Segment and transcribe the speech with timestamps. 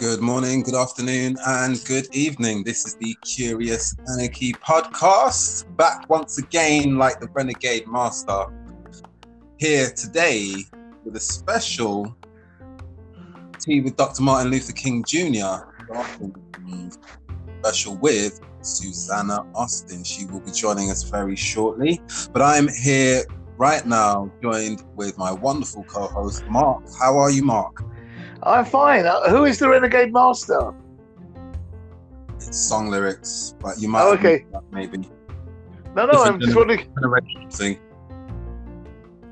[0.00, 2.64] Good morning, good afternoon, and good evening.
[2.64, 5.76] This is the Curious Anarchy podcast.
[5.76, 8.46] Back once again, like the Renegade Master,
[9.58, 10.64] here today
[11.04, 12.16] with a special
[13.58, 14.22] tea with Dr.
[14.22, 15.68] Martin Luther King Jr.
[17.62, 20.02] Special with Susanna Austin.
[20.02, 22.00] She will be joining us very shortly.
[22.32, 23.24] But I'm here
[23.58, 26.84] right now, joined with my wonderful co host, Mark.
[26.98, 27.84] How are you, Mark?
[28.42, 29.06] I'm fine.
[29.06, 30.72] Uh, who is the Renegade Master?
[32.36, 34.02] It's song lyrics, but you might.
[34.02, 34.46] Oh, okay.
[34.72, 34.98] Maybe.
[35.94, 36.88] No, no, I'm just wondering.
[37.50, 37.78] Thing.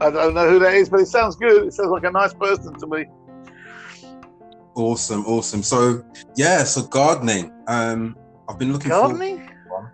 [0.01, 1.67] I don't know who that is, but it sounds good.
[1.67, 3.07] It sounds like a nice person to me.
[4.75, 5.63] Awesome, awesome.
[5.63, 6.05] So
[6.37, 7.53] yeah, so gardening.
[7.67, 8.17] Um,
[8.49, 9.39] I've been looking gardening.
[9.69, 9.91] Forward,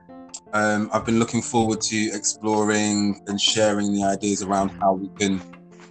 [0.52, 5.40] um, I've been looking forward to exploring and sharing the ideas around how we can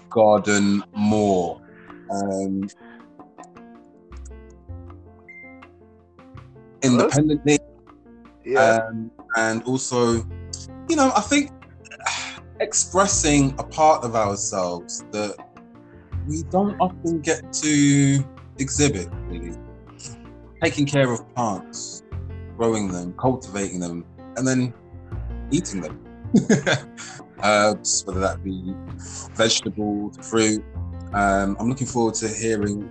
[0.09, 1.59] garden more.
[2.11, 2.69] Um,
[6.83, 7.59] independently.
[8.45, 8.87] Yeah.
[8.89, 10.15] Um, and also,
[10.89, 11.51] you know, I think
[12.59, 15.35] expressing a part of ourselves that
[16.27, 18.23] we don't often get to
[18.57, 19.57] exhibit, really.
[20.63, 22.03] Taking care of plants,
[22.57, 24.05] growing them, cultivating them,
[24.37, 24.73] and then
[25.51, 25.99] eating them.
[27.43, 28.73] Herbs, whether that be
[29.35, 30.63] vegetables, fruit.
[31.13, 32.89] Um, I'm looking forward to hearing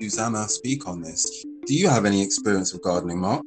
[0.00, 1.44] Susanna speak on this.
[1.66, 3.44] Do you have any experience of gardening, Mark?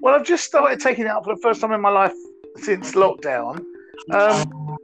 [0.00, 2.14] Well, I've just started taking it up for the first time in my life
[2.56, 3.64] since lockdown.
[4.12, 4.78] Um,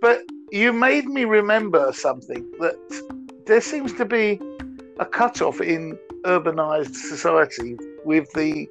[0.00, 2.76] but you made me remember something that
[3.46, 4.40] there seems to be
[4.98, 8.68] a cut-off in urbanized society with the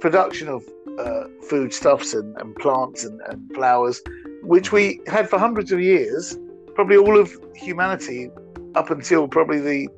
[0.00, 0.64] production of
[0.98, 4.02] uh, foodstuffs and, and plants and, and flowers,
[4.42, 6.36] which we had for hundreds of years,
[6.74, 8.30] probably all of humanity
[8.74, 9.88] up until probably the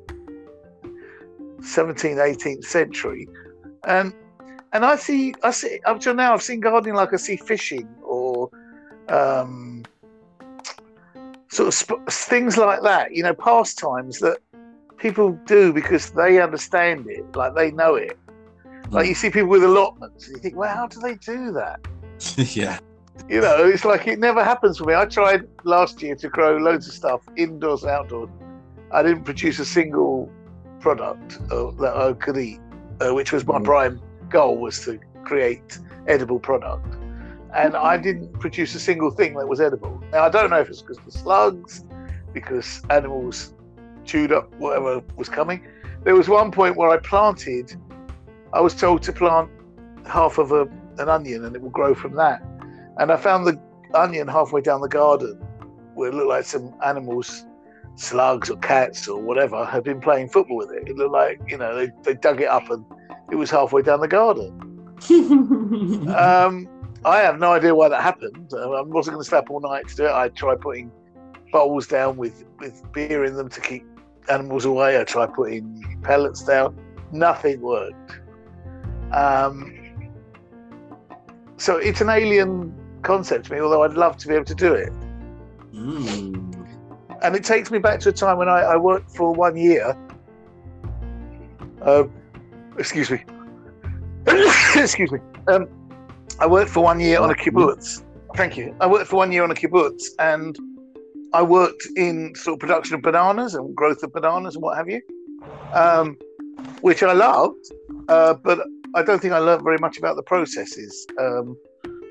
[1.65, 3.27] 17th, 18th century.
[3.85, 4.13] And
[4.73, 7.87] and I see, I see up till now, I've seen gardening like I see fishing
[8.03, 8.49] or
[9.07, 9.83] um,
[11.47, 13.13] sort of sp- things like that.
[13.13, 14.39] You know, pastimes that
[14.97, 18.17] people do because they understand it, like they know it.
[18.89, 21.79] Like you see people with allotments, and you think, well, how do they do that?
[22.55, 22.79] yeah.
[23.29, 24.93] You know, it's like it never happens for me.
[24.93, 28.29] I tried last year to grow loads of stuff indoors and outdoors.
[28.91, 30.29] I didn't produce a single
[30.85, 32.59] product uh, that I could eat,
[33.01, 36.85] uh, which was my prime goal was to create edible product.
[37.55, 39.99] And I didn't produce a single thing that was edible.
[40.11, 41.83] Now I don't know if it's because the slugs,
[42.33, 43.55] because animals
[44.03, 45.65] chewed up whatever was coming.
[46.03, 47.75] There was one point where I planted.
[48.53, 49.49] I was told to plant
[50.05, 50.67] half of a,
[50.99, 52.43] an onion and it will grow from that.
[52.99, 53.59] And I found the
[53.95, 55.35] onion halfway down the garden
[55.95, 57.43] where it looked like some animals
[57.95, 60.87] slugs or cats or whatever had been playing football with it.
[60.87, 62.85] It looked like, you know, they, they dug it up and
[63.31, 64.51] it was halfway down the garden.
[66.15, 66.67] um,
[67.05, 68.51] I have no idea why that happened.
[68.57, 70.11] I wasn't going to stay up all night to do it.
[70.11, 70.91] I tried putting
[71.51, 73.85] bowls down with, with beer in them to keep
[74.29, 74.99] animals away.
[74.99, 76.77] I tried putting pellets down.
[77.11, 78.19] Nothing worked.
[79.11, 79.71] Um,
[81.57, 82.73] so it's an alien
[83.03, 84.91] concept to me, although I'd love to be able to do it.
[85.73, 86.44] Mm.
[87.25, 89.97] And it takes me back to a time when I, I worked for one year.
[91.81, 92.03] Uh,
[92.77, 93.23] excuse me.
[94.75, 95.19] excuse me.
[95.47, 95.67] Um,
[96.39, 98.03] I worked for one year on a kibbutz.
[98.35, 98.75] Thank you.
[98.79, 100.55] I worked for one year on a kibbutz, and
[101.33, 104.87] I worked in sort of production of bananas and growth of bananas and what have
[104.87, 105.01] you,
[105.73, 106.17] um,
[106.81, 107.65] which I loved.
[108.07, 108.59] Uh, but
[108.93, 111.07] I don't think I learned very much about the processes.
[111.19, 111.57] Um,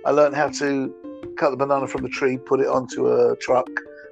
[0.06, 0.92] I learned how to
[1.36, 3.68] cut the banana from the tree, put it onto a truck,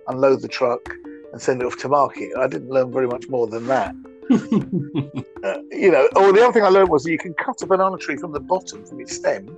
[0.08, 0.94] unload the truck,
[1.32, 2.30] and send it off to market.
[2.38, 3.94] I didn't learn very much more than that.
[4.30, 7.66] uh, you know, or the other thing I learned was that you can cut a
[7.66, 9.48] banana tree from the bottom, from its stem.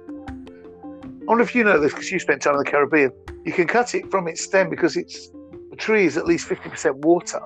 [1.25, 3.13] I wonder if you know this because you spent time in the Caribbean.
[3.45, 5.31] You can cut it from its stem because it's
[5.71, 7.41] the tree is at least fifty percent water.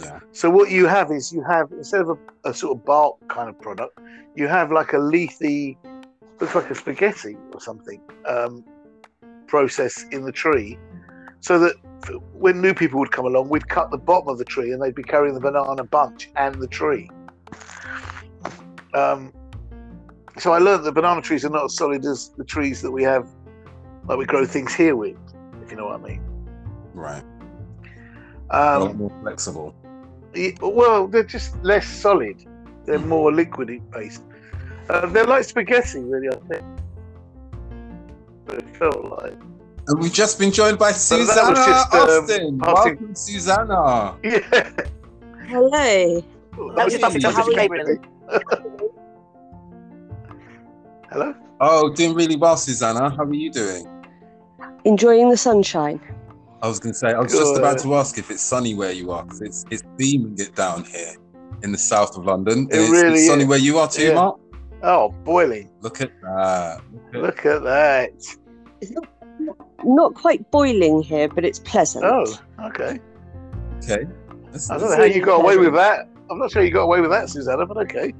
[0.00, 0.18] Yeah.
[0.32, 3.48] So what you have is you have instead of a, a, sort of bark kind
[3.48, 3.98] of product,
[4.34, 5.78] you have like a leafy,
[6.40, 8.64] looks like a spaghetti or something, um,
[9.54, 10.76] process in the tree,
[11.40, 11.74] so that
[12.44, 15.00] when new people would come along, we'd cut the bottom of the tree and they'd
[15.02, 17.08] be carrying the banana bunch and the tree.
[18.94, 19.32] Um,
[20.42, 23.02] so I learned that banana trees are not as solid as the trees that we
[23.04, 23.24] have,
[24.08, 25.16] like we grow things here with,
[25.62, 26.22] if you know what I mean.
[26.94, 27.24] Right.
[28.50, 29.74] Um, a lot more flexible.
[30.60, 32.36] well, they're just less solid.
[32.86, 33.06] They're Mm.
[33.16, 34.22] more liquid based.
[34.90, 36.28] Uh, they're like spaghetti, really.
[36.28, 36.64] I think.
[38.54, 39.32] But it felt like.
[39.88, 42.58] And we've just been joined by that was Susanna just, um, Austin.
[42.58, 44.16] passing- Welcome, Susanna.
[44.22, 44.70] Yeah.
[45.48, 46.20] Hello.
[46.20, 47.98] That was Okay, stuff just are you came in.
[51.10, 51.34] Hello.
[51.60, 53.10] Oh, doing really well, Susanna.
[53.10, 53.86] How are you doing?
[54.84, 56.00] Enjoying the sunshine.
[56.62, 58.92] I was going to say, I was just about to ask if it's sunny where
[58.92, 61.12] you are, because it's it's beaming it down here
[61.62, 62.68] in the south of London.
[62.70, 63.48] It it's, really it's sunny is.
[63.48, 64.14] where you are too, Yeah.
[64.14, 64.40] Mark.
[64.82, 65.70] Oh, boiling!
[65.82, 66.80] Look at that.
[66.92, 68.36] Look at- Look at that.
[68.84, 69.06] It's not,
[69.84, 72.04] not quite boiling here, but it's pleasant.
[72.04, 72.26] Oh,
[72.66, 73.00] okay.
[73.78, 74.04] Okay.
[74.44, 76.08] That's- I don't know that's- how you got away with that.
[76.30, 78.12] I'm not sure you got away with that, Susanna, but okay.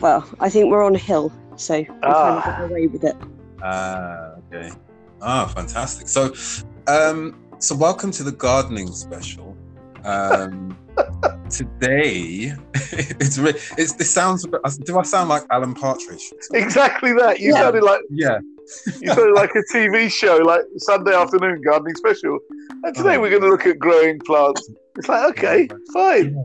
[0.00, 2.38] Well, I think we're on a hill, so we kind Ah.
[2.38, 3.16] of got away with it.
[3.62, 4.70] Ah, okay.
[5.22, 6.08] Ah, fantastic.
[6.08, 6.32] So,
[6.86, 9.56] um, so welcome to the gardening special.
[10.04, 10.76] Um,
[11.50, 12.52] today,
[12.92, 14.44] it's re- it's it sounds.
[14.84, 16.32] Do I sound like Alan Partridge?
[16.52, 17.40] Exactly that.
[17.40, 17.60] You Yeah.
[17.62, 18.38] sounded like Yeah.
[19.00, 22.38] You sounded like a TV show, like Sunday afternoon gardening special.
[22.84, 23.20] And today Oh.
[23.20, 24.68] we're going to look at growing plants.
[24.96, 26.42] It's like okay, fine.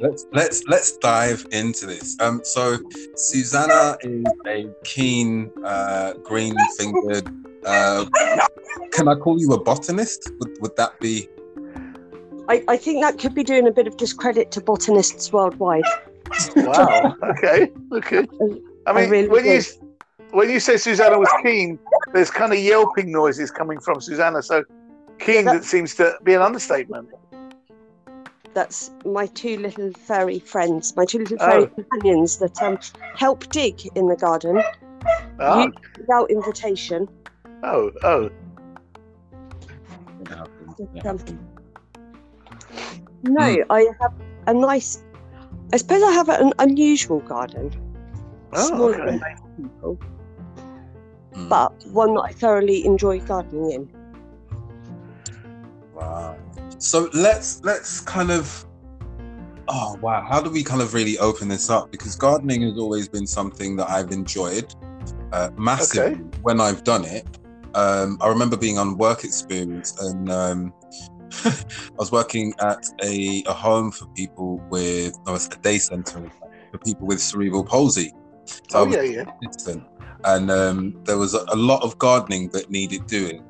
[0.00, 2.16] Let's let's let's dive into this.
[2.20, 2.78] Um, so
[3.14, 7.28] Susanna is a keen, uh, green-fingered.
[7.64, 8.04] Uh,
[8.92, 10.30] can I call you a botanist?
[10.40, 11.28] Would would that be?
[12.48, 15.84] I, I think that could be doing a bit of discredit to botanists worldwide.
[16.56, 17.14] Wow.
[17.22, 17.70] Okay.
[17.92, 18.26] Okay.
[18.86, 19.81] I I mean, really when you do.
[20.32, 21.78] When you say Susanna was keen,
[22.12, 24.42] there's kind of yelping noises coming from Susanna.
[24.42, 24.64] So
[25.18, 27.08] keen Yeah, that seems to be an understatement.
[28.54, 31.46] That's my two little fairy friends, my two little Oh.
[31.46, 32.78] fairy companions that um,
[33.14, 34.62] help dig in the garden
[35.40, 37.08] Ah, you- without invitation.
[37.62, 38.30] oh, oh.
[40.78, 41.18] But, um,
[43.24, 43.72] no, Hmm.
[43.72, 44.12] I have
[44.46, 45.02] a nice.
[45.72, 47.70] I suppose I have an unusual garden,
[48.52, 49.18] Oh, okay.
[51.34, 53.88] Than most people, Mm, but one that I thoroughly enjoy gardening in.
[55.94, 56.36] wow.
[56.78, 58.66] So let's let's kind of.
[59.68, 60.24] Oh wow!
[60.28, 61.90] How do we kind of really open this up?
[61.92, 64.74] Because gardening has always been something that I've enjoyed
[65.32, 66.20] uh, massively Okay.
[66.42, 67.26] when I've done it.
[67.74, 70.72] Um, I remember being on work experience and um,
[71.44, 71.54] I
[71.98, 76.30] was working at a, a home for people with, no, it's a day centre
[76.70, 78.12] for people with cerebral palsy.
[78.70, 79.24] So Oh yeah, yeah.
[79.42, 79.84] assistant,
[80.24, 83.44] and um, there was a, lot of gardening that needed doing.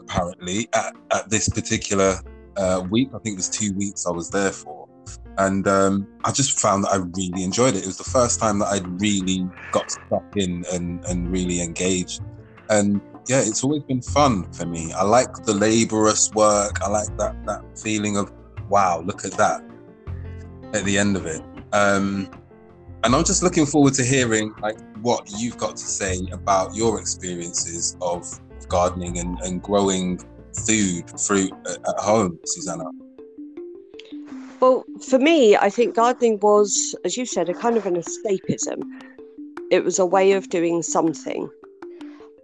[0.00, 2.16] Apparently, at, at this particular
[2.56, 4.88] uh, week, I think it was two weeks I was there for,
[5.36, 7.82] and um, I just found that I really enjoyed it.
[7.82, 12.22] It was the first time that I'd really got stuck in and and really engaged,
[12.70, 14.92] and yeah, it's always been fun for me.
[14.92, 16.80] I like the laborious work.
[16.82, 18.32] I like that that feeling of
[18.68, 19.62] wow, look at that
[20.74, 21.42] at the end of it.
[21.72, 22.30] Um,
[23.04, 27.00] and I'm just looking forward to hearing like what you've got to say about your
[27.00, 30.18] experiences of, gardening and, and growing
[30.66, 32.84] food, fruit at, at home, Susanna.
[34.60, 38.82] Well, for me, I think gardening was, as you said, a kind of an escapism.
[39.70, 41.48] It was a way of doing something.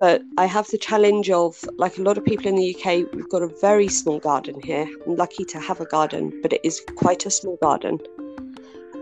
[0.00, 3.28] But I have the challenge of, like a lot of people in the UK, we've
[3.28, 4.88] got a very small garden here.
[5.06, 7.98] I'm lucky to have a garden, but it is quite a small garden.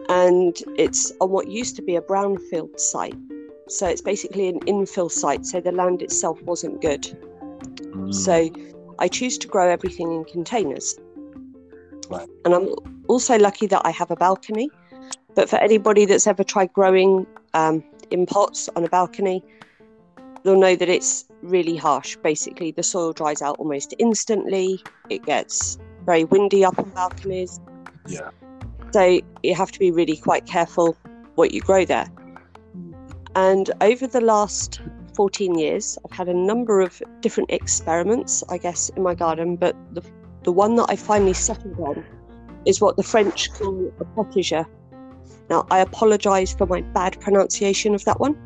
[0.08, 3.14] And it's on what used to be a brownfield site.
[3.68, 7.02] So it's basically an infill site, so the land itself wasn't good.
[7.80, 8.50] Mm, So
[8.98, 10.98] I choose to grow everything in containers.
[12.10, 12.28] Right.
[12.44, 12.74] And I'm
[13.08, 14.70] also lucky that I have a balcony.
[15.34, 19.42] But for anybody that's ever tried growing um, in pots on a balcony,
[20.42, 22.16] they'll know that it's really harsh.
[22.16, 24.82] Basically, the soil dries out almost instantly.
[25.08, 27.60] It gets very windy up on balconies.
[28.06, 28.30] yeah.
[28.92, 30.96] So you have to be really quite careful
[31.34, 32.06] what you grow there.
[33.34, 34.80] And over the last
[35.16, 39.56] 14 years, I've had a number of different experiments, I guess, in my garden.
[39.56, 40.02] But the,
[40.42, 42.04] the one that I finally settled on
[42.66, 44.66] is what the French call a potager.
[45.48, 48.36] Now, I apologise for my bad pronunciation of that one,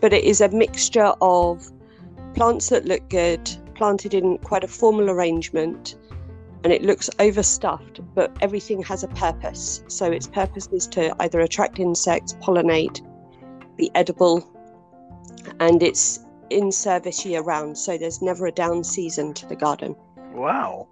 [0.00, 1.68] but it is a mixture of
[2.34, 5.96] plants that look good, planted in quite a formal arrangement,
[6.64, 9.82] and it looks overstuffed, but everything has a purpose.
[9.88, 13.00] So its purpose is to either attract insects, pollinate,
[13.76, 14.48] be edible,
[15.60, 17.76] and it's in service year round.
[17.76, 19.96] So there's never a down season to the garden.
[20.34, 20.86] Wow.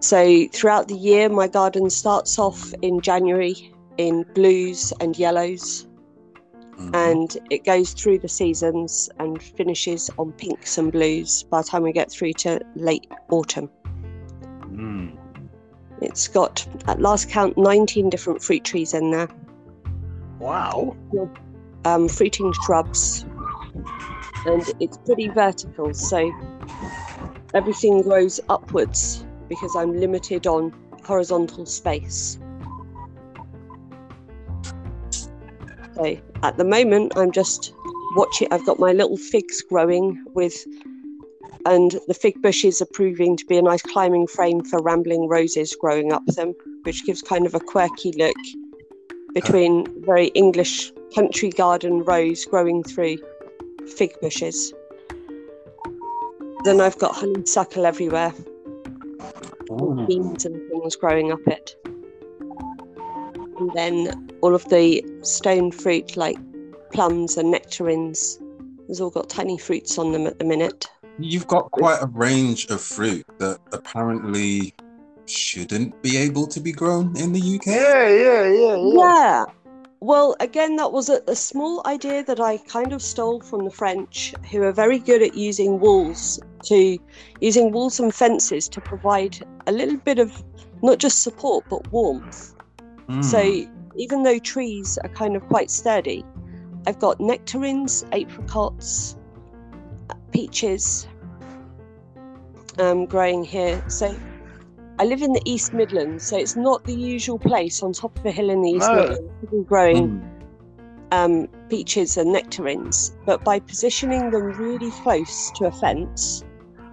[0.00, 5.86] So throughout the year, my garden starts off in January in blues and yellows,
[6.76, 6.94] Mhm.
[6.94, 11.82] and it goes through the seasons and finishes on pinks and blues by the time
[11.82, 13.70] we get through to late autumn.
[16.00, 19.28] It's got, at last count, 19 different fruit trees in there,
[20.38, 20.96] Wow.
[21.84, 23.24] um, fruiting shrubs,
[24.44, 25.94] and it's pretty vertical.
[25.94, 26.30] So
[27.54, 30.74] everything grows upwards because I'm limited on
[31.04, 32.38] horizontal space.
[35.94, 37.72] So at the moment, I'm just
[38.16, 38.48] watching.
[38.50, 40.54] I've got my little figs growing with,
[41.66, 45.76] and the fig bushes are proving to be a nice climbing frame for rambling roses
[45.80, 46.54] growing up them,
[46.84, 48.36] which gives kind of a quirky look
[49.34, 53.18] between very English country garden rose growing through
[53.96, 54.72] fig bushes.
[56.62, 58.32] Then I've got honeysuckle everywhere,
[59.68, 60.06] mm.
[60.06, 61.74] beans and things growing up it.
[63.58, 66.38] And then all of the stone fruit like
[66.92, 68.38] plums and nectarines.
[68.86, 70.86] has all got tiny fruits on them at the minute.
[71.18, 74.74] You've got quite a range of fruit that apparently
[75.26, 77.66] shouldn't be able to be grown in the UK.
[77.66, 78.94] Yeah, yeah, yeah, yeah.
[78.94, 79.44] Yeah.
[80.00, 83.70] Well, again, that was a, a small idea that I kind of stole from the
[83.70, 86.98] French, who are very good at using walls to
[87.40, 90.44] using walls and fences to provide a little bit of
[90.82, 92.54] not just support but warmth.
[93.08, 93.24] Mm.
[93.24, 96.24] So even though trees are kind of quite sturdy,
[96.86, 99.15] I've got nectarines, apricots,
[100.36, 101.08] peaches
[102.78, 103.82] um, growing here.
[103.88, 104.14] So
[104.98, 108.26] I live in the East Midlands, so it's not the usual place on top of
[108.26, 108.96] a hill in the East No.
[108.96, 111.16] Midlands growing Mm.
[111.18, 113.16] um, peaches and nectarines.
[113.24, 116.44] But by positioning them really close to a fence,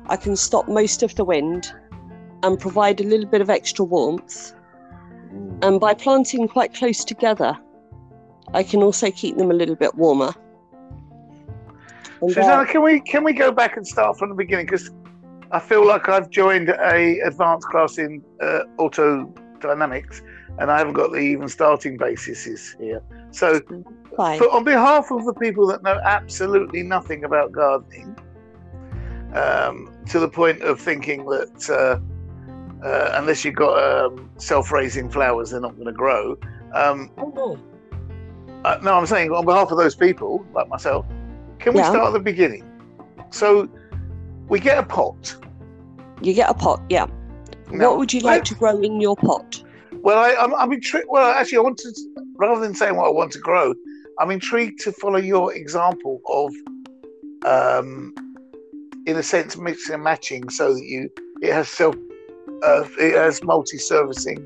[0.08, 1.68] I can stop most of the wind
[2.44, 4.54] and provide a little bit of extra warmth.
[5.62, 7.58] And by planting quite close together,
[8.54, 10.34] I can also keep them a little bit warmer.
[12.24, 14.66] And, uh, Susanna, can we can we go back and start from the beginning?
[14.66, 14.92] Because
[15.52, 19.26] I feel like I've joined a advanced class in uh, auto
[19.60, 20.22] dynamics,
[20.58, 23.02] and I haven't got the even starting bases here.
[23.32, 23.60] So,
[24.16, 24.40] fine.
[24.40, 28.18] for, on behalf of the people that know absolutely nothing about gardening,
[29.34, 35.52] um, to the point of thinking that uh, uh, unless you've got um, self-raising flowers,
[35.52, 36.38] they're not going to grow.
[36.74, 37.60] Um, Oh, no.
[38.66, 41.06] uh, no, I'm saying on behalf of those people, like myself,
[41.64, 41.90] can we Yeah.
[41.90, 42.64] start at the beginning?
[43.32, 43.68] So
[44.50, 45.36] we get a pot.
[46.22, 47.08] You get a pot, yeah.
[47.72, 49.64] Now, what would you like let- to grow in your pot?
[50.02, 51.08] Well, I, I'm, I'm intrigued.
[51.10, 51.96] Well, actually, I wanted
[52.38, 53.74] rather than saying what I want to grow,
[54.20, 56.52] I'm intrigued to follow your example of,
[57.46, 58.14] um,
[59.06, 61.10] in a sense, mixing and matching, so that you
[61.42, 61.96] it has self,
[62.64, 64.46] uh, it has multi-servicing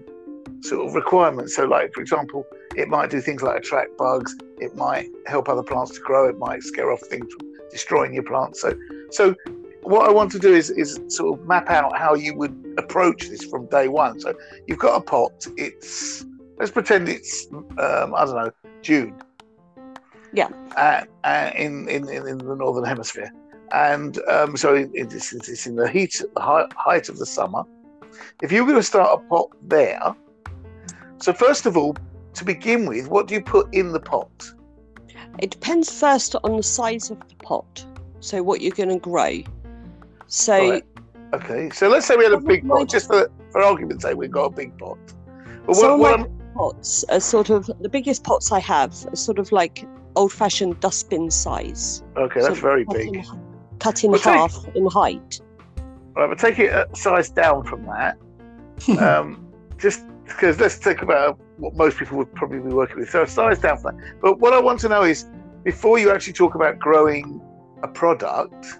[0.61, 1.55] sort of requirements.
[1.55, 2.45] So, like for example,
[2.77, 4.35] it might do things like attract bugs.
[4.59, 6.29] It might help other plants to grow.
[6.29, 8.61] It might scare off things from destroying your plants.
[8.61, 8.73] So,
[9.09, 9.35] so
[9.81, 13.29] what I want to do is is sort of map out how you would approach
[13.29, 14.19] this from day one.
[14.19, 14.33] So
[14.67, 15.47] you've got a pot.
[15.57, 16.25] It's
[16.59, 18.51] let's pretend it's um, I don't know
[18.83, 19.15] June.
[20.33, 20.49] Yeah.
[20.75, 23.31] Uh, uh, in, in in the northern hemisphere,
[23.71, 27.63] and um, so it, it's, it's in the heat, the height, height of the summer.
[28.43, 30.15] If you're going to start a pot there,
[31.19, 31.95] so first of all,
[32.37, 34.29] to begin with, what do you put in the pot?
[35.39, 37.85] It depends first on the size of the pot.
[38.19, 39.41] So what you're going to grow.
[40.27, 40.83] So Right.
[41.33, 44.31] Okay, so let's say we had a big pot, just for for argument's sake, we've
[44.31, 44.97] got a big pot.
[45.65, 49.37] But what, what my pots are sort of the biggest pots I have are sort
[49.37, 52.01] of like old-fashioned dustbin size.
[52.15, 53.15] okay, that's very cut big.
[53.15, 53.25] In,
[53.79, 55.41] cut in Well, take- half in height.
[56.15, 58.17] Right, but take it a size down from that.
[58.99, 59.45] um,
[59.77, 63.09] just because let's think about what most people would probably be working with.
[63.09, 64.21] So a size down for that.
[64.21, 65.25] But what I want to know is
[65.63, 67.41] before you actually talk about growing
[67.83, 68.79] a product,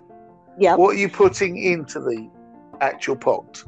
[0.60, 0.76] Yeah.
[0.76, 2.30] what are you putting into the
[2.82, 3.64] actual pot?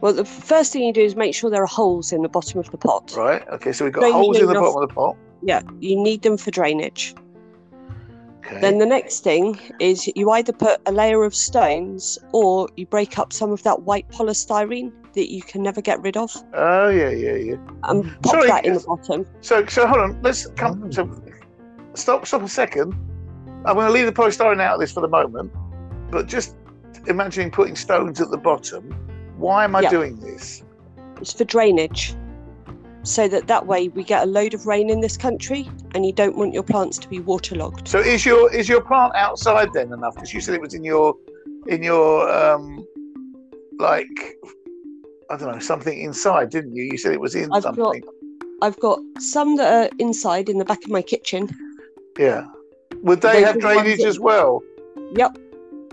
[0.00, 2.58] Well, the first thing you do is make sure there are holes in the bottom
[2.58, 3.14] of the pot.
[3.16, 3.46] Right.
[3.48, 4.64] Okay, so we've got Drainage holes in the enough.
[4.64, 5.16] bottom of the pot.
[5.42, 7.14] Yeah, you need them for drainage.
[8.44, 8.60] Okay.
[8.60, 13.18] Then the next thing is you either put a layer of stones or you break
[13.18, 17.10] up some of that white polystyrene that you can never get rid of oh yeah,
[17.10, 17.56] yeah, yeah.
[17.84, 19.26] and pop Sorry, that in the bottom.
[19.40, 20.22] So, so hold on.
[20.22, 20.90] Let's come.
[20.92, 21.08] So,
[21.94, 22.94] stop, stop a second.
[23.64, 25.52] I'm going to leave the polystyrene out of this for the moment,
[26.10, 26.56] but just
[27.06, 28.92] imagining putting stones at the bottom.
[29.36, 29.90] Why am I Yeah.
[29.90, 30.62] doing this?
[31.20, 32.14] It's for drainage.
[33.04, 36.12] So that that way we get a load of rain in this country and you
[36.12, 37.88] don't want your plants to be waterlogged.
[37.88, 40.14] So, is your is your plant outside then enough?
[40.14, 41.14] Because you said it was in your
[41.66, 42.86] in your um
[43.78, 44.36] like
[45.32, 46.84] I don't know something inside, didn't you?
[46.84, 48.02] You said it was in I've got- something.
[48.60, 51.48] I've got some that are inside in the back of my kitchen.
[52.18, 52.46] Yeah.
[53.02, 54.62] Would they Those have are the ones drainage as well?
[55.16, 55.38] Yep.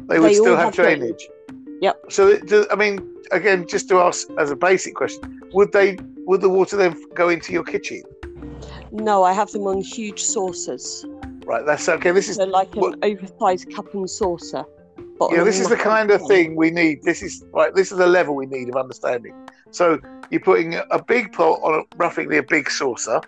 [0.10, 1.26] They would They still have have drainage.
[1.48, 1.82] drainage.
[1.82, 2.02] Yep.
[2.10, 3.00] So, do, I mean,
[3.32, 7.30] again, just to ask as a basic question, would they would the water then go
[7.30, 8.04] into your kitchen?
[8.92, 11.06] No, I have them on huge saucers.
[11.46, 11.66] Right.
[11.66, 12.12] That's okay.
[12.12, 14.66] This is So like an what- oversized cup and saucer.
[15.32, 17.04] Yeah, this is the kind of thing we need.
[17.04, 17.74] This is right.
[17.76, 19.34] This is the level we need of understanding.
[19.72, 20.00] So
[20.30, 23.20] you're putting a big pot on a, roughly a big saucer,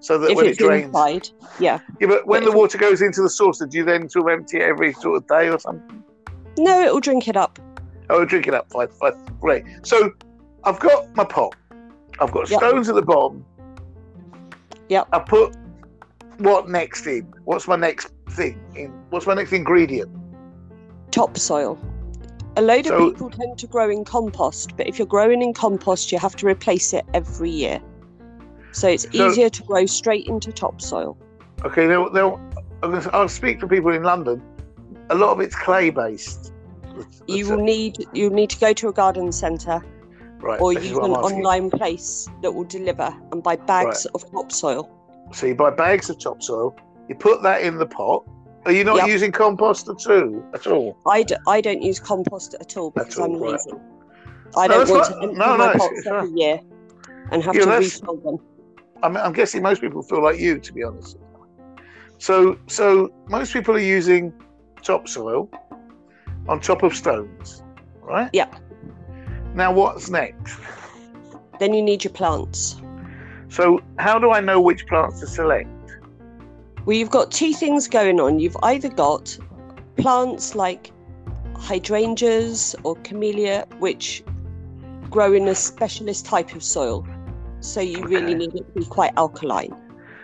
[0.00, 0.86] so that If when it drains.
[0.86, 1.28] inside,
[1.58, 1.80] yeah.
[2.00, 4.38] Yeah, but when but the water goes into the saucer, do you then sort of
[4.38, 6.04] empty it every sort of day or something?
[6.58, 7.58] No, it will drink it up.
[8.10, 8.70] Oh, drink it up.
[8.70, 9.64] Fine, fine, great.
[9.82, 10.10] So
[10.64, 11.54] I've got my pot.
[12.20, 12.60] I've got Yep.
[12.60, 13.44] stones at the bottom.
[14.88, 15.08] Yep.
[15.12, 15.56] I put
[16.38, 17.32] what next in?
[17.44, 18.90] What's my next thing in?
[19.10, 20.10] What's my next ingredient?
[21.10, 21.78] Topsoil.
[22.56, 25.52] A load So- of people tend to grow in compost, but if you're growing in
[25.52, 27.80] compost, you have to replace it every year.
[28.72, 31.16] So it's So- easier to grow straight into topsoil.
[31.64, 32.40] Okay, they'll, they'll,
[33.12, 34.42] I'll speak to people in London.
[35.10, 36.52] A lot of it's clay based.
[37.26, 39.82] You will need you need to go to a garden centre
[40.40, 44.90] right, or use an online place that will deliver and buy bags of topsoil.
[45.32, 46.76] So you buy bags of topsoil.
[47.08, 48.24] You put that in the pot.
[48.66, 49.08] Are you not Yep.
[49.08, 50.42] using compost at all?
[50.52, 50.96] At all?
[51.06, 53.52] I, d- I don't use compost at all because all, I'm right.
[53.52, 53.70] lazy.
[54.56, 55.14] I No, don't that's want fine.
[55.16, 56.60] to empty No, no, my it's- pots every year
[57.30, 58.38] and have Yeah, to that's- refill them.
[59.02, 61.16] I mean, I'm guessing most people feel like you, to be honest.
[62.18, 64.32] So, so most people are using
[64.82, 65.48] topsoil
[66.48, 67.62] on top of stones,
[68.02, 68.28] right?
[68.32, 68.54] Yep.
[69.54, 70.58] Now, what's next?
[71.60, 72.80] Then you need your plants.
[73.50, 75.68] So, how do I know which plants to select?
[76.88, 78.38] Well, you've got two things going on.
[78.38, 79.36] You've either got
[79.98, 80.90] plants like
[81.54, 84.24] hydrangeas or camellia, which
[85.10, 87.06] grow in a specialist type of soil.
[87.60, 89.76] So you really need it to be quite alkaline.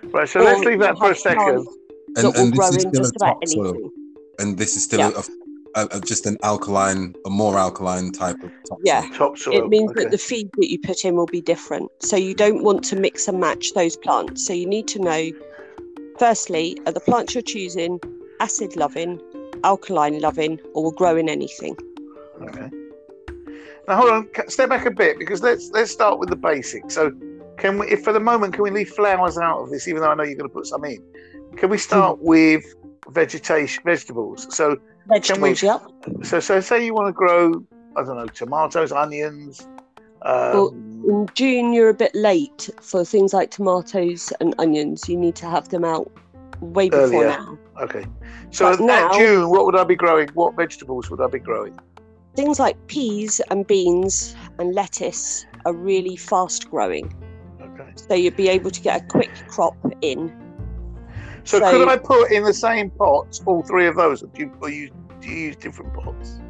[0.05, 0.27] Right.
[0.27, 1.67] So Or let's leave that for a second.
[2.17, 3.91] plants And, and this is still a just about topsoil.
[4.39, 5.23] And this is still Yeah.
[5.75, 8.81] a, a, a- just an alkaline, a more alkaline type of topsoil.
[8.85, 9.07] Yeah.
[9.13, 9.53] Topsoil.
[9.53, 10.05] It means okay.
[10.05, 11.91] that the feed that you put in will be different.
[12.01, 14.47] So you don't want to mix and match those plants.
[14.47, 15.31] So you need to know
[16.19, 18.01] firstly, are the plants you're choosing
[18.41, 19.21] acid loving,
[19.65, 21.77] alkaline loving, or will grow in anything?
[22.43, 22.69] Okay.
[23.87, 24.29] Now hold on.
[24.49, 26.95] Step back a bit because let's let's start with the basics.
[26.95, 27.13] So,
[27.59, 29.87] can we, if for the moment, can we leave flowers out of this?
[29.89, 31.03] Even though I know you're going to put some in,
[31.57, 32.27] can we start Hmm.
[32.27, 32.65] with
[33.11, 34.47] vegetation, vegetables?
[34.55, 35.83] So, Vegetables, yep.
[36.23, 37.63] so so say you want to grow,
[37.95, 39.69] I don't know, tomatoes, onions.
[40.25, 45.07] Well, Um, In June, you're a bit late for things like tomatoes and onions.
[45.07, 46.11] You need to have them out
[46.61, 47.29] way before Earlier.
[47.29, 47.59] now.
[47.83, 48.07] okay.
[48.51, 50.29] So but now- June, what would I be growing?
[50.33, 51.79] What vegetables would I be growing?
[52.37, 57.13] Things like peas and beans and lettuce are really fast growing.
[57.61, 57.91] Okay.
[57.97, 60.33] So you'd be able to get a quick crop in.
[61.45, 64.43] So, So- could I put in the same pot all three of those, or do
[64.45, 64.89] you, or you
[65.21, 66.41] do you use different pots?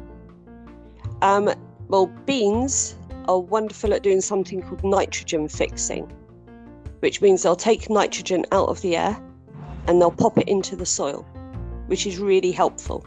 [1.21, 1.49] Um,
[1.89, 2.95] well, beans
[3.27, 6.11] are wonderful at doing something called nitrogen fixing,
[6.99, 9.21] which means they'll take nitrogen out of the air
[9.87, 11.25] and they'll pop it into the soil,
[11.87, 13.05] which is really helpful.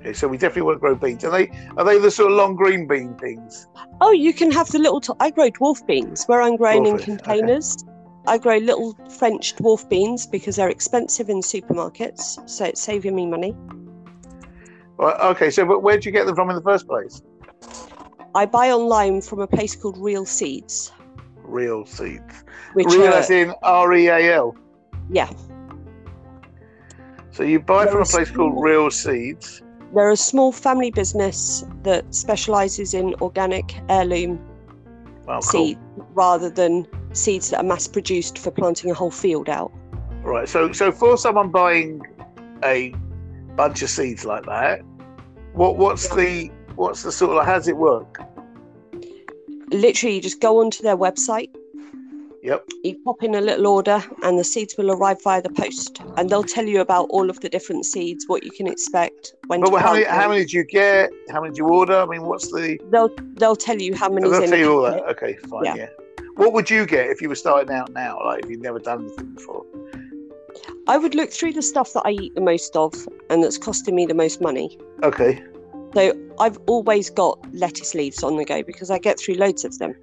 [0.00, 1.24] Okay, so we definitely want to grow beans.
[1.24, 3.66] Are they are they the sort of long green bean things?
[4.02, 5.00] Oh, you can have the little.
[5.00, 7.16] T- I grow dwarf beans where I'm growing in beans, okay.
[7.16, 7.76] containers.
[8.26, 13.26] I grow little French dwarf beans because they're expensive in supermarkets, so it's saving me
[13.26, 13.54] money.
[14.98, 17.22] Well, okay, so but where do you get them from in the first place?
[18.34, 20.92] I buy online from a place called Real Seeds,
[21.42, 22.44] Real seeds.
[22.74, 24.56] which Real are, as in R E A L.
[25.10, 25.30] yeah,
[27.30, 29.62] So you buy from a place called Real Seeds.
[29.94, 34.40] they're a small family business that specialises in organic heirloom
[35.26, 35.42] Oh, cool.
[35.42, 35.78] seed
[36.12, 39.72] rather than seeds that are mass produced for planting a whole field out.
[40.22, 40.46] Right.
[40.48, 42.02] So so for someone buying
[42.62, 42.92] a
[43.56, 44.80] bunch of seeds like that,
[45.54, 48.20] what what's the what's the sort of how does it work?
[49.70, 51.50] Literally, you just go onto their website,
[52.42, 52.68] Yep.
[52.84, 56.00] you pop in a little order, and the seeds will arrive via the post.
[56.16, 59.60] And they'll tell you about all of the different seeds, what you can expect, when
[59.62, 61.10] But how many how many do you get?
[61.30, 61.96] How many do you order?
[61.96, 62.78] I mean, what's the?
[62.90, 64.28] They'll they'll tell you how many.
[64.28, 65.04] They'll tell you all that.
[65.04, 65.64] Okay, fine.
[65.64, 65.74] Yeah.
[65.76, 65.88] Yeah.
[66.36, 68.18] What would you get if you were starting out now?
[68.24, 69.64] Like if you've never done anything before?
[70.86, 72.92] I would look through the stuff that I eat the most of,
[73.30, 74.78] and that's costing me the most money.
[75.02, 75.42] Okay.
[75.94, 79.78] So I've always got lettuce leaves on the go because I get through loads of
[79.78, 79.94] them.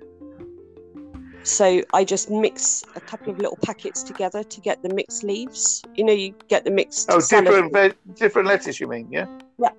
[1.44, 5.82] So I just mix a couple of little packets together to get the mixed leaves.
[5.96, 7.10] You know, you get the mixed.
[7.12, 8.80] Oh, different ve- different lettuce.
[8.80, 9.08] You mean?
[9.12, 9.26] Yeah.
[9.58, 9.70] Yeah,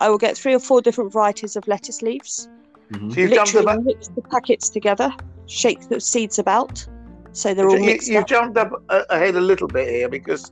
[0.00, 2.48] I will get three or four different varieties of lettuce leaves.
[2.90, 3.12] Mhm.
[3.12, 3.84] So you've jumped Literally about.
[3.84, 5.12] mix the packets together,
[5.46, 6.84] shake the seeds about,
[7.32, 8.26] so they're all You, mixed you've up.
[8.28, 10.50] jumped up ahead a little bit here because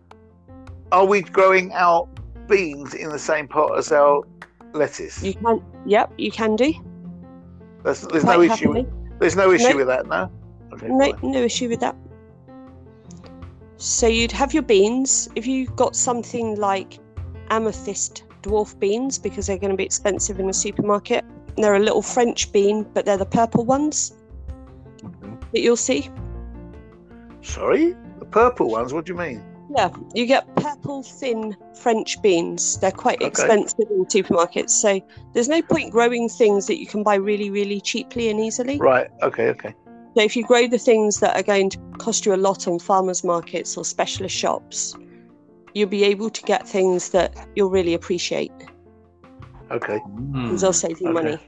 [0.93, 2.07] are we growing our
[2.47, 4.23] beans in the same pot as our
[4.73, 5.23] lettuce?
[5.23, 6.73] You can, yep, you can do.
[7.85, 8.73] There's, no issue.
[8.73, 8.87] happily.
[9.19, 9.77] There's no issue No.
[9.77, 10.31] with that, no.
[10.75, 10.89] Okay.
[10.89, 11.31] No, fine.
[11.33, 11.97] no issue with that.
[13.77, 15.29] So you'd have your beans.
[15.37, 16.99] If you got something like
[17.51, 21.25] amethyst dwarf beans because they're going to be expensive in the supermarket.
[21.57, 24.13] They're a little French bean, but they're the purple ones
[25.05, 25.33] Okay.
[25.53, 26.09] that you'll see.
[27.43, 28.93] Sorry, the purple ones.
[28.93, 29.43] What do you mean?
[29.77, 32.79] Yeah, you get purple thin French beans.
[32.79, 33.29] They're quite Okay.
[33.29, 35.01] expensive in supermarkets, so
[35.35, 38.79] there's no point growing things that you can buy really, really cheaply and easily.
[38.79, 39.09] Right.
[39.23, 39.49] Okay.
[39.51, 39.75] Okay.
[40.17, 42.79] So if you grow the things that are going to cost you a lot on
[42.79, 44.97] farmers markets or specialist shops,
[45.75, 48.51] you'll be able to get things that you'll really appreciate
[49.71, 49.99] Okay.
[49.99, 51.13] Hmm, because they'll save you Okay.
[51.13, 51.39] money.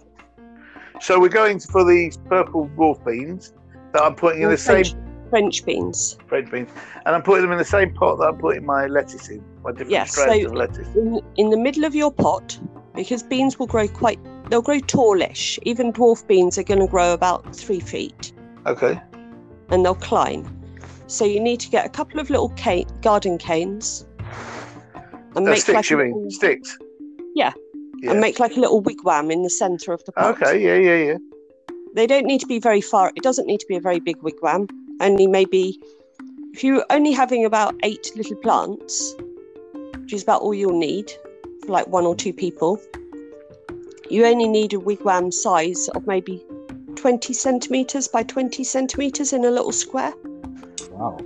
[1.00, 3.54] So we're going for these purple dwarf beans
[3.92, 4.84] that I'm putting in Or the same
[5.30, 6.18] French, beans.
[6.26, 6.68] French beans,
[7.06, 9.70] and I'm putting them in the same pot that I'm putting my lettuce in, my
[9.70, 10.88] different Yeah, strands so- of lettuce.
[10.96, 12.58] In, in the middle of your pot,
[12.94, 14.18] because beans will grow quite,
[14.50, 15.58] they'll grow tallish.
[15.62, 18.32] Even dwarf beans are going to grow about three feet
[18.66, 19.00] Okay.
[19.70, 20.44] and they'll climb.
[21.06, 24.06] So you need to get a couple of little cane, garden canes
[25.36, 26.30] and Uh, make sticks, like you a mean?
[26.30, 26.76] Sticks.
[27.34, 27.52] Yeah.
[28.02, 28.12] Yeah.
[28.12, 30.40] and make like a little wigwam in the centre of the pot.
[30.42, 30.58] Okay.
[30.60, 30.76] Yeah.
[30.76, 31.04] Yeah.
[31.12, 31.18] Yeah.
[31.94, 33.12] They don't need to be very far.
[33.14, 34.68] It doesn't need to be a very big wigwam.
[35.00, 35.80] Only maybe
[36.52, 39.14] if you're only having about eight little plants,
[39.96, 41.12] which is about all you'll need
[41.62, 42.80] for like one or two people,
[44.10, 46.44] you only need a wigwam size of maybe
[46.96, 50.12] 20 centimeters by 20 centimeters in a little square.
[50.90, 51.16] Wow.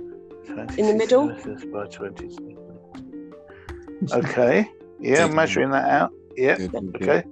[0.77, 1.27] In the middle?
[1.73, 2.57] by 20.
[4.11, 4.71] Okay.
[4.97, 5.35] Yeah, Good.
[5.35, 6.13] measuring that out.
[6.37, 6.57] Yeah.
[6.95, 7.23] Okay.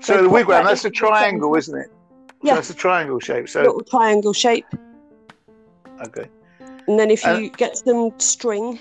[0.00, 1.88] So So the wigwam, that's a triangle, isn't it?
[2.42, 2.54] Yeah.
[2.54, 3.50] That's a triangle shape.
[3.50, 4.64] So little triangle shape.
[6.06, 6.28] Okay.
[6.88, 8.78] And then if Uh, you get some string,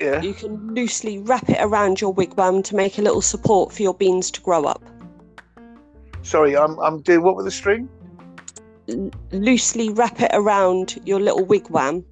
[0.00, 0.20] Yeah.
[0.22, 3.94] you can loosely wrap it around your wigwam to make a little support for your
[3.94, 4.82] beans to grow up.
[6.22, 7.88] Sorry, I'm I'm doing what with the string?
[8.88, 12.04] L- loosely wrap it around your little wigwam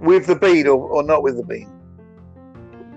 [0.00, 1.70] With the bean or, or not with the bean?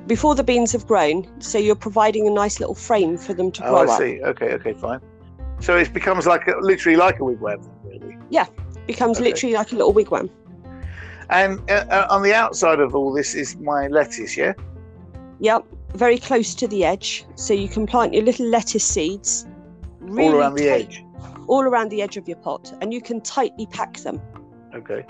[0.08, 1.28] before the beans have grown.
[1.40, 4.00] So you're providing a nice little frame for them to Oh, grow I up.
[4.00, 4.20] see.
[4.24, 5.00] Okay, okay, fine.
[5.60, 8.18] So it becomes like a, literally like a wigwam, really.
[8.94, 9.30] Becomes Okay.
[9.30, 10.30] literally like a little wigwam.
[11.30, 14.54] And uh, uh, on the outside of all this is my lettuce, yeah.
[15.40, 17.24] Yep, very close to the edge.
[17.36, 19.46] So you can plant your little lettuce seeds
[20.00, 21.06] really all around the tight- edge.
[21.48, 24.20] all around the edge of your pot, and you can tightly pack them.
[24.74, 25.06] Okay.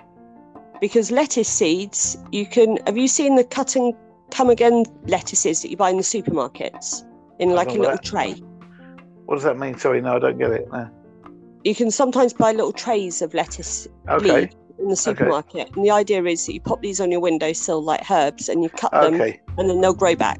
[0.81, 3.93] because lettuce seeds you can have you seen the cut and
[4.31, 7.03] come again lettuces that you buy in the supermarkets
[7.39, 8.03] in like a little that.
[8.11, 8.31] tray
[9.25, 9.77] What does that mean?
[9.77, 10.65] Sorry, no, I don't get it.
[10.71, 10.83] No.
[11.63, 14.41] You can sometimes buy little trays of lettuce Okay.
[14.41, 17.83] leaves in the supermarket and the idea is that you pop these on your windowsill
[17.83, 19.39] like herbs and you cut them Okay.
[19.57, 20.39] and then they'll grow back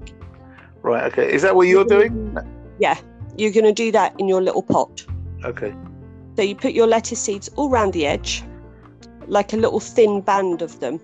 [0.81, 1.03] Right.
[1.11, 1.29] Okay.
[1.33, 2.37] Is that what you're doing?
[2.79, 2.97] Yeah.
[3.37, 5.05] You're going to do that in your little pot
[5.43, 5.73] Okay.
[6.37, 8.43] so you put your lettuce seeds all around the edge
[9.27, 10.99] like a little thin band of them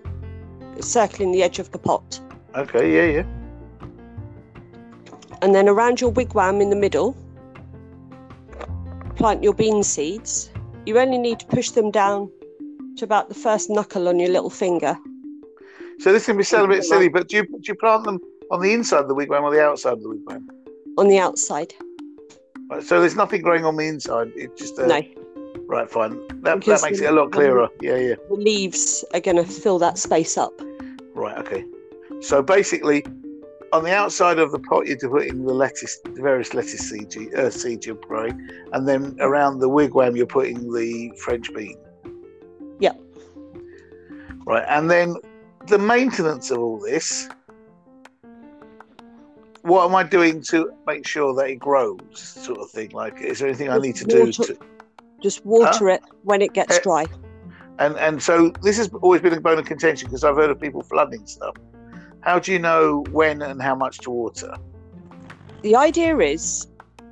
[0.80, 2.18] circling the edge of the pot
[2.56, 2.90] Okay.
[2.94, 3.20] Yeah.
[3.20, 3.86] Yeah.
[5.42, 7.14] and then around your wigwam in the middle,
[9.16, 10.50] plant your bean seeds.
[10.84, 12.30] You only need to push them down
[12.96, 14.96] to about the first knuckle on your little finger.
[15.98, 18.20] So this can be sound a bit silly, but do you do you plant them
[18.50, 20.46] on the inside of the wigwam or the outside of the wigwam?
[20.98, 21.74] On the outside,
[22.70, 24.32] Right, so there's nothing growing on the inside.
[24.34, 25.00] It's just uh, no,
[25.66, 25.90] right.
[25.90, 26.18] Fine.
[26.42, 27.68] That, that makes the- it a lot clearer.
[27.80, 27.96] Yeah.
[27.96, 28.14] Yeah.
[28.28, 30.52] the leaves are going to fill that space up.
[31.14, 31.36] Right.
[31.38, 31.64] Okay.
[32.20, 33.04] So basically,
[33.76, 37.50] on the outside of the pot, you're putting the lettuce, the various lettuce seeds, uh,
[37.50, 41.76] seeds you're growing, and then around the wigwam, you're putting the French bean.
[42.80, 42.98] Yep.
[44.46, 45.16] Right, and then
[45.66, 47.28] the maintenance of all this.
[49.62, 52.90] What am I doing to make sure that it grows, sort of thing?
[52.90, 54.56] Like, is there anything I need to do to?
[55.20, 56.80] Just water it when it gets Eh.
[56.82, 57.04] dry.
[57.78, 60.58] And and so this has always been a bone of contention because I've heard of
[60.60, 61.56] people flooding stuff.
[62.26, 64.56] How do you know when and how much to water?
[65.62, 66.66] The idea is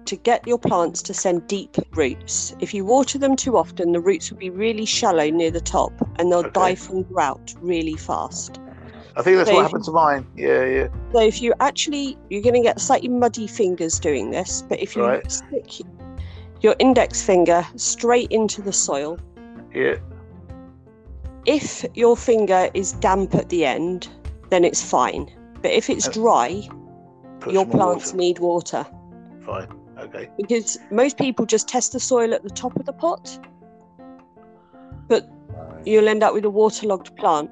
[0.06, 2.56] to get your plants to send deep roots.
[2.58, 5.92] If you water them too often, the roots will be really shallow near the top
[6.18, 6.50] and they'll Okay.
[6.50, 8.58] die from drought really fast.
[9.16, 10.26] I think that's So what if- happened to mine.
[10.36, 10.88] Yeah, yeah.
[11.12, 14.96] So if you actually, you're going to get slightly muddy fingers doing this, but if
[14.96, 15.30] you Right.
[15.30, 15.86] stick
[16.60, 19.16] your index finger straight into the soil,
[19.72, 19.94] Yeah.
[21.46, 24.08] if your finger is damp at the end,
[24.54, 25.28] then it's fine.
[25.60, 26.68] But if it's Uh, dry,
[27.40, 28.16] Put your plants water.
[28.16, 28.86] need water
[29.44, 29.68] Fine.
[29.98, 30.30] Okay.
[30.38, 33.38] because most people just test the soil at the top of the pot,
[35.08, 35.86] but Right.
[35.86, 37.50] you'll end up with a waterlogged plant.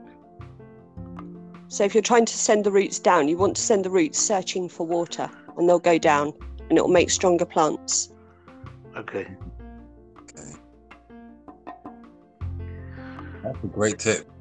[1.69, 4.19] So if you're trying to send the roots down, you want to send the roots
[4.19, 6.33] searching for water and they'll go down
[6.69, 8.13] and it'll make stronger plants.
[8.97, 9.27] Okay.
[10.21, 10.53] Okay.
[13.43, 14.32] That's a great tip.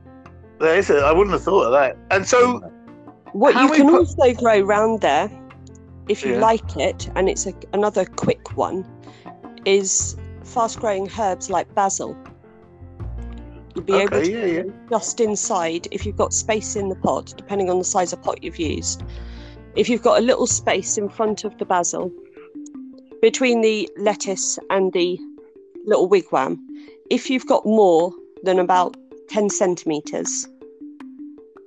[0.62, 1.97] That is a, I wouldn't have thought of that.
[2.12, 2.60] And so
[3.34, 5.30] What you can put- also grow round there,
[6.08, 6.39] if you Yeah.
[6.39, 8.86] like it, and it's a, another quick one,
[9.65, 12.15] is fast growing herbs like basil.
[13.74, 14.63] You'll be able to yeah, yeah.
[14.89, 18.43] just inside if you've got space in the pot, depending on the size of pot
[18.43, 19.04] you've used.
[19.76, 22.12] If you've got a little space in front of the basil,
[23.21, 25.17] between the lettuce and the
[25.86, 26.60] little wigwam,
[27.10, 28.12] if you've got more
[28.43, 28.97] than about
[29.30, 30.50] 10 centimetres,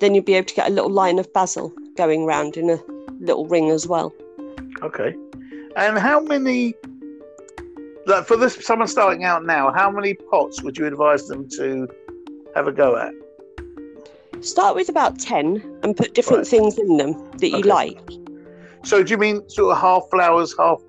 [0.01, 2.79] then you'll be able to get a little line of basil going round in a
[3.21, 4.13] little ring as well.
[4.83, 5.15] Okay.
[5.77, 6.75] And how many,
[8.07, 11.89] like for this someone starting out now, how many pots would you advise them to
[12.55, 13.13] have a go at?
[14.43, 16.47] Start with about 10 and put different Right.
[16.49, 17.69] things in them that you Okay.
[17.69, 17.99] like.
[18.83, 20.81] So do you mean sort of half flowers, half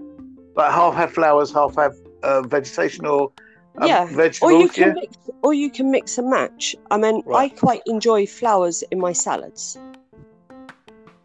[0.55, 3.31] like half have flowers, half have uh, vegetation, or
[3.77, 4.53] um, Yeah, vegetables?
[4.53, 4.93] Or you can yeah.
[4.93, 6.75] mix or you can mix and match.
[6.91, 7.51] I mean, Right.
[7.51, 9.77] I quite enjoy flowers in my salads.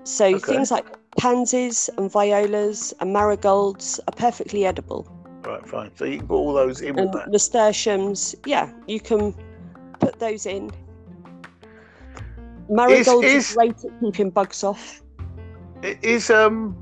[0.05, 0.39] So Okay.
[0.39, 0.87] things like
[1.19, 5.07] pansies and violas and marigolds are perfectly edible.
[5.45, 5.91] Right, fine.
[5.97, 7.31] So you can put all those in with And that.
[7.31, 9.35] nasturtiums, yeah, you can
[9.99, 10.71] put those in.
[12.69, 15.03] Marigolds is- are great at keeping bugs off.
[15.83, 16.77] Is um,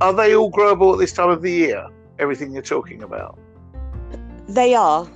[0.00, 1.86] are they all growable at this time of the year?
[2.18, 3.38] Everything you're talking about.
[4.48, 5.06] They are.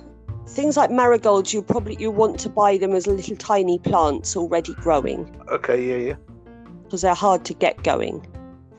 [0.47, 4.73] Things like marigolds, you probably you want to buy them as little tiny plants already
[4.75, 6.15] growing Okay, yeah, yeah.
[6.83, 8.25] because they're hard to get going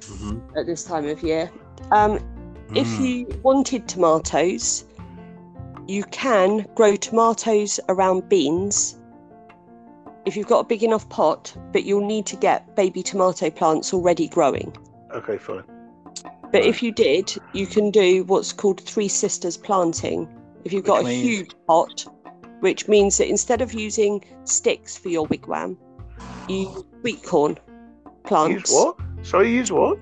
[0.01, 0.41] Mhm.
[0.57, 1.51] at this time of year.
[1.93, 2.19] Um,
[2.73, 3.05] If Mm.
[3.05, 4.85] you wanted tomatoes,
[5.89, 8.97] you can grow tomatoes around beans.
[10.25, 13.93] If you've got a big enough pot, but you'll need to get baby tomato plants
[13.93, 14.73] already growing.
[15.13, 15.65] Okay, fine.
[16.53, 20.29] But if you did, you can do what's called three sisters planting.
[20.65, 22.07] If you've got Which a means- huge pot,
[22.61, 25.77] which means that instead of using sticks for your wigwam,
[26.49, 27.59] you use sweet corn
[28.25, 28.71] plants.
[28.71, 28.97] Use what?
[29.23, 29.99] Sorry, use what?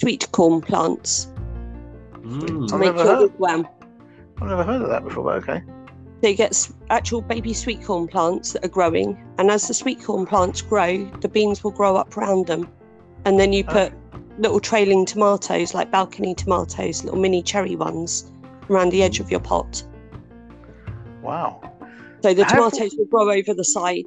[0.00, 1.28] Sweet corn plants
[2.20, 2.68] Mm.
[2.68, 3.66] to I've make your heard- wigwam.
[4.40, 5.62] I've never heard of that before, but okay.
[6.22, 10.02] So you get actual baby sweet corn plants that are growing, and as the sweet
[10.02, 12.68] corn plants grow, the beans will grow up around them,
[13.24, 13.92] and then you put
[14.38, 18.30] little trailing tomatoes, like balcony tomatoes, little mini cherry ones,
[18.70, 19.82] around the edge of your pot.
[21.22, 21.60] Wow.
[22.22, 24.06] So the Have- tomatoes will grow over the side,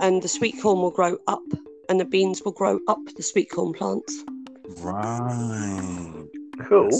[0.00, 1.42] and the sweet corn will grow up,
[1.88, 4.24] and the beans will grow up the sweet corn plants.
[4.80, 6.26] Right.
[6.68, 6.90] Cool.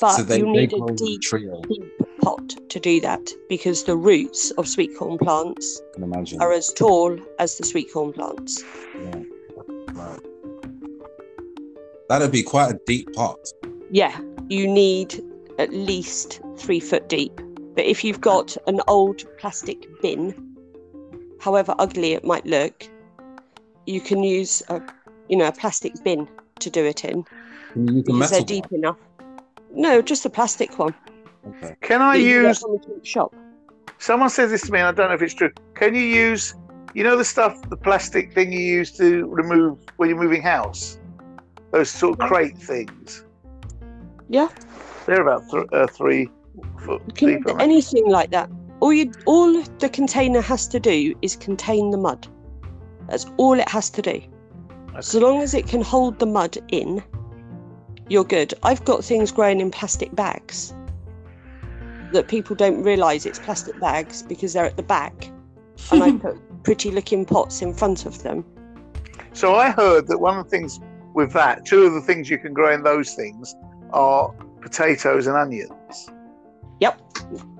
[0.00, 3.96] But so they, you need grow a deep, deep pot to do that because the
[3.96, 6.40] roots of sweet corn plants I can imagine.
[6.42, 8.64] are as tall as the sweet corn plants.
[8.98, 9.22] Yeah.
[9.92, 10.20] Right.
[12.08, 13.38] That'd be quite a deep pot.
[13.90, 15.22] Yeah, you need
[15.58, 17.40] at least three foot deep.
[17.74, 20.56] But if you've got an old plastic bin,
[21.40, 22.88] however ugly it might look,
[23.86, 24.80] you can use a
[25.28, 26.28] you know a plastic bin
[26.60, 27.24] to do it in
[27.72, 28.98] Can you use a because metal they're deep enough.
[29.72, 30.94] No, just a plastic one.
[31.42, 31.54] one?
[31.56, 31.76] Okay.
[31.80, 32.58] Can I that you can get use?
[32.60, 33.34] from the cheap shop.
[33.98, 35.50] Someone says this to me, and I don't know if it's true.
[35.74, 36.54] Can you use?
[36.94, 40.98] You know the stuff, the plastic thing you use to remove when you're moving house.
[41.74, 43.24] Those sort of crate things.
[44.28, 44.46] Yeah,
[45.06, 46.30] They're about th- uh, three
[46.78, 47.56] foot can deep.
[47.58, 48.48] Anything like that.
[48.78, 52.28] All you all the container has to do is contain the mud.
[53.08, 54.22] That's all it has to do.
[55.00, 57.02] So long as it can hold the mud in,
[58.08, 58.54] you're good.
[58.62, 60.72] I've got things growing in plastic bags
[62.12, 65.28] that people don't realise it's plastic bags because they're at the back,
[65.90, 68.44] and I put pretty looking pots in front of them.
[69.32, 70.78] So I heard that one of the things
[71.14, 73.54] with that, two of the things you can grow in those things
[73.92, 76.10] are potatoes and onions.
[76.80, 77.00] Yep,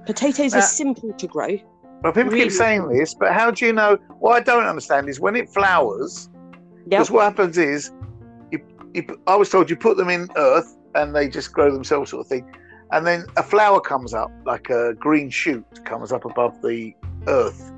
[0.06, 1.56] potatoes Uh, are simple to grow.
[2.02, 2.44] Well, people Really?
[2.44, 3.96] keep saying this, but how do you know?
[4.18, 6.84] What I don't understand is when it flowers, Yep.
[6.90, 7.92] because what happens is,
[8.50, 8.60] you,
[8.92, 12.20] you, I was told you put them in earth and they just grow themselves, sort
[12.22, 12.44] of thing,
[12.92, 16.94] and then a flower comes up, like a green shoot comes up above the
[17.26, 17.72] earth.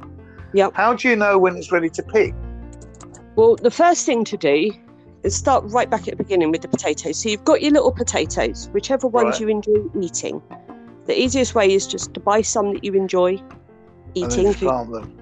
[0.54, 0.72] Yep.
[0.74, 2.34] How do you know when it's ready to pick?
[3.36, 4.70] Well, the first thing to do
[5.28, 7.18] start right back at the beginning with the potatoes.
[7.20, 9.40] So you've got your little potatoes, whichever ones Right.
[9.40, 10.40] you enjoy eating.
[11.06, 13.42] The easiest way is just to buy some that you enjoy And
[14.14, 15.12] then eating, just plant them.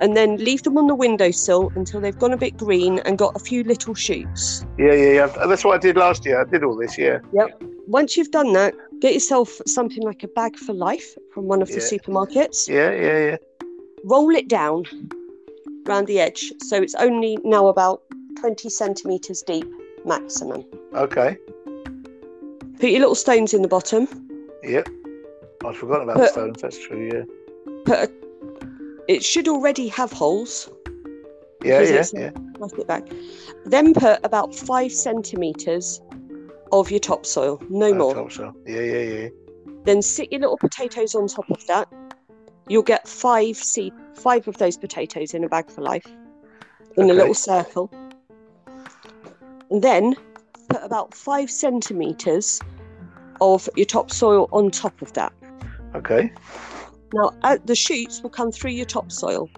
[0.00, 3.34] and then leave them on the windowsill until they've gone a bit green and got
[3.36, 4.64] a few little shoots.
[4.78, 5.46] Yeah, yeah, yeah.
[5.46, 6.40] That's what I did last year.
[6.40, 6.98] I did all this.
[6.98, 7.18] Yeah.
[7.32, 7.62] Yep.
[7.88, 11.68] Once you've done that, get yourself something like a bag for life from one of
[11.68, 12.68] the supermarkets.
[12.68, 13.36] Yeah, yeah, yeah.
[14.04, 14.84] Roll it down
[15.88, 18.02] around the edge so it's only now about
[18.40, 19.66] 20 centimeters deep
[20.04, 20.64] maximum.
[20.94, 21.36] Okay.
[22.80, 24.08] Put your little stones in the bottom.
[24.62, 24.88] Yep.
[25.64, 26.62] I'd forgotten about the But- stones.
[26.62, 27.10] That's true.
[27.12, 27.74] Yeah.
[27.84, 28.10] Put a,
[29.08, 30.68] it should already have holes
[31.64, 32.30] Yeah, yeah, yeah.
[32.54, 33.12] plastic bag.
[33.64, 36.00] Then put about five centimeters
[36.72, 38.14] of your topsoil, no Oh, more.
[38.14, 38.52] topsoil.
[38.66, 39.28] Yeah, yeah, yeah.
[39.84, 41.88] Then sit your little potatoes on top of that.
[42.68, 46.06] You'll get five seed, five of those potatoes in a bag for life,
[46.96, 47.90] in a little circle.
[49.72, 50.14] And then
[50.68, 52.60] put about five centimeters
[53.40, 55.32] of your topsoil on top of that.
[55.94, 56.30] Okay.
[57.14, 59.48] Now, uh, the shoots will come through your topsoil.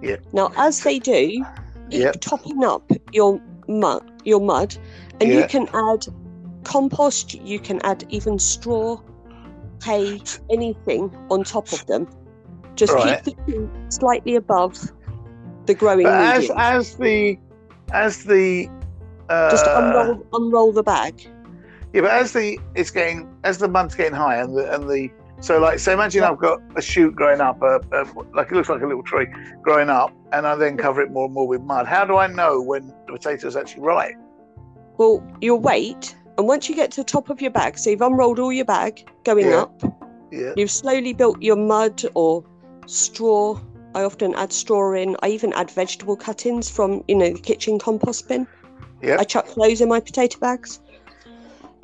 [0.00, 0.16] Yeah.
[0.32, 1.44] Now, as they do,
[1.90, 2.12] Yeah.
[2.12, 4.74] topping up your mud, your mud,
[5.20, 6.06] and you can add
[6.64, 7.34] compost.
[7.34, 8.98] You can add even straw,
[9.84, 12.08] hay, anything on top of them.
[12.74, 13.22] Just Right.
[13.22, 14.78] keep the slightly above
[15.66, 17.38] the growing But as as the
[17.92, 18.68] as the
[19.28, 21.26] uh, Just unroll, unroll the bag.
[21.92, 25.10] Yeah, but as the it's getting as the mud's getting higher and the and the
[25.40, 28.68] so like so imagine I've got a shoot growing up, uh, uh, like it looks
[28.68, 29.26] like a little tree
[29.62, 31.86] growing up, and I then cover it more and more with mud.
[31.86, 34.16] How do I know when the potato's actually ripe?
[34.98, 38.02] Well, you'll wait, and once you get to the top of your bag, so you've
[38.02, 39.62] unrolled all your bag going Yeah.
[39.62, 39.82] up,
[40.30, 42.44] Yeah, You've slowly built your mud or
[42.86, 43.58] straw.
[43.94, 45.16] I often add straw in.
[45.22, 48.46] I even add vegetable cuttings from, you know, the kitchen compost bin.
[49.02, 49.20] Yep.
[49.20, 50.80] I chuck those in my potato bags.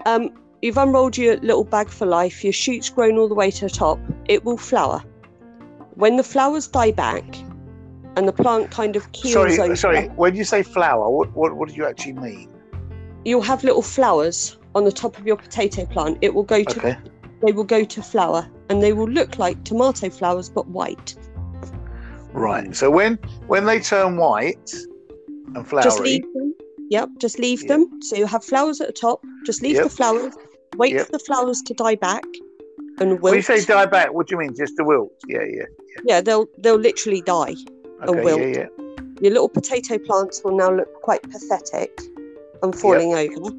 [0.07, 0.31] Um,
[0.63, 2.43] you've unrolled your little bag for life.
[2.43, 3.99] Your shoot's grown all the way to the top.
[4.29, 5.03] It will flower.
[5.95, 7.25] When the flowers die back,
[8.17, 10.07] and the plant kind of keels sorry, over, sorry.
[10.09, 12.51] When you say flower, what what what do you actually mean?
[13.25, 16.19] you'll have little flowers on the top of your potato plant.
[16.21, 16.97] It will go to Okay,
[17.45, 21.15] they will go to flower, and they will look like tomato flowers but white.
[22.33, 22.75] right.
[22.75, 24.73] So when when they turn white
[25.55, 26.55] and flowery, Just leave them.
[26.91, 27.69] Yep, just leave Yeah.
[27.69, 28.03] them.
[28.03, 29.23] So you have flowers at the top.
[29.47, 29.85] Just leave Yep.
[29.85, 30.35] the flowers.
[30.77, 31.07] Wait Yep.
[31.07, 32.25] for the flowers to die back
[32.99, 33.23] and wilt.
[33.23, 34.55] when you say die back, what do you mean?
[34.57, 35.13] Just the wilt?
[35.29, 35.65] Yeah, yeah.
[36.05, 37.55] yeah, they'll they'll literally die.
[38.07, 38.41] Okay, wilt.
[38.41, 38.67] yeah, yeah.
[39.21, 42.01] Your little potato plants will now look quite pathetic
[42.63, 43.55] and falling over.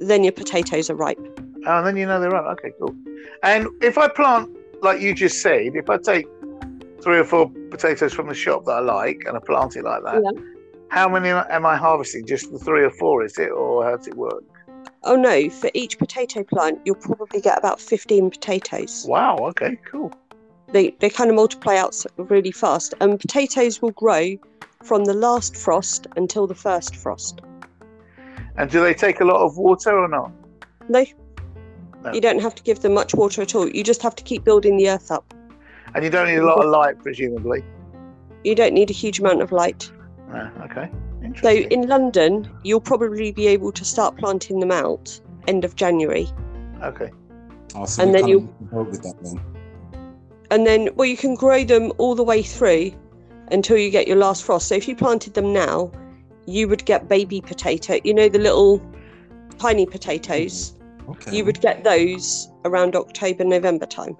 [0.00, 1.18] Then your potatoes are ripe.
[1.66, 2.58] Oh, and then you know they're ripe.
[2.58, 2.94] Okay, cool.
[3.42, 4.48] And if I plant,
[4.82, 6.26] like you just said, if I take
[7.02, 10.02] three or four potatoes from the shop that I like and I plant it like
[10.04, 10.40] that, Yeah.
[10.90, 12.26] How many am I harvesting?
[12.26, 14.44] Just the three or four, is it, or how does it work?
[15.04, 19.04] Oh no, for each potato plant, you'll probably get about 15 potatoes.
[19.08, 19.36] Wow.
[19.38, 19.78] Okay.
[19.90, 20.12] Cool.
[20.72, 24.36] They, they kind of multiply out really fast, and potatoes will grow
[24.82, 27.40] from the last frost until the first frost.
[28.56, 30.32] And do they take a lot of water or not?
[30.88, 31.04] No,
[32.04, 32.12] No.
[32.12, 33.68] you don't have to give them much water at all.
[33.68, 35.32] You just have to keep building the earth up.
[35.94, 37.64] And you don't need a lot of light, presumably.
[38.44, 39.90] You don't need a huge amount of light.
[40.28, 40.50] No.
[40.64, 40.90] Okay.
[41.40, 46.28] So in London, you'll probably be able to start planting them out end of January.
[46.82, 47.10] okay.
[47.74, 49.40] Oh, so And you're then you- of with that then.
[50.50, 52.92] And then, well, you can grow them all the way through
[53.52, 54.68] until you get your last frost.
[54.68, 55.90] So if you planted them now,
[56.46, 57.98] you would get baby potato.
[58.04, 58.80] You know, the little
[59.58, 60.72] tiny potatoes.
[61.00, 61.10] Mm-hmm.
[61.10, 61.36] Okay.
[61.36, 64.16] You would get those around October, November time.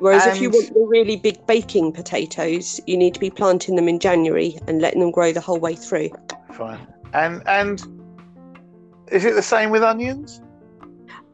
[0.00, 3.88] Whereas if you want the really big baking potatoes, you need to be planting them
[3.88, 6.10] in January and letting them grow the whole way through.
[6.52, 6.86] Fine.
[7.12, 7.82] And and
[9.10, 10.40] is it the same with onions?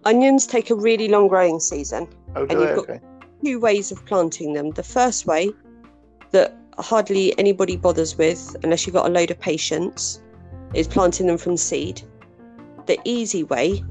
[0.04, 2.08] Onions take a really long growing season.
[2.34, 3.00] Oh, do And you've got- Okay.
[3.44, 4.70] Two ways of planting them.
[4.70, 5.50] The first way
[6.30, 10.20] that hardly anybody bothers with, unless you've got a load of patience,
[10.74, 12.02] is planting them from seed.
[12.86, 13.82] The easy way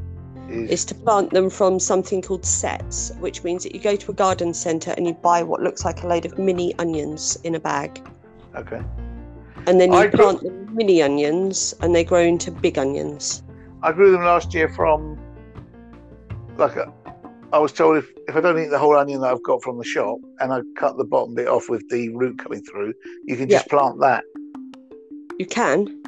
[0.51, 0.67] Mm.
[0.69, 4.13] is to plant them from something called sets, which means that you go to a
[4.13, 7.59] garden centre and you buy what looks like a load of mini onions in a
[7.59, 8.05] bag.
[8.55, 8.81] Okay.
[9.67, 13.43] And then you I grew- plant the mini onions and they grow into big onions.
[13.81, 15.17] I grew them last year from
[16.57, 16.91] like a,
[17.53, 19.77] I was told if, if I don't eat the whole onion that I've got from
[19.77, 22.93] the shop and I cut the bottom bit off with the root coming through,
[23.25, 24.23] you can just plant that.
[25.39, 26.01] You can,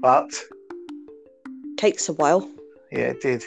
[0.00, 0.30] But
[1.76, 2.48] takes a while.
[2.90, 3.44] yeah, it did.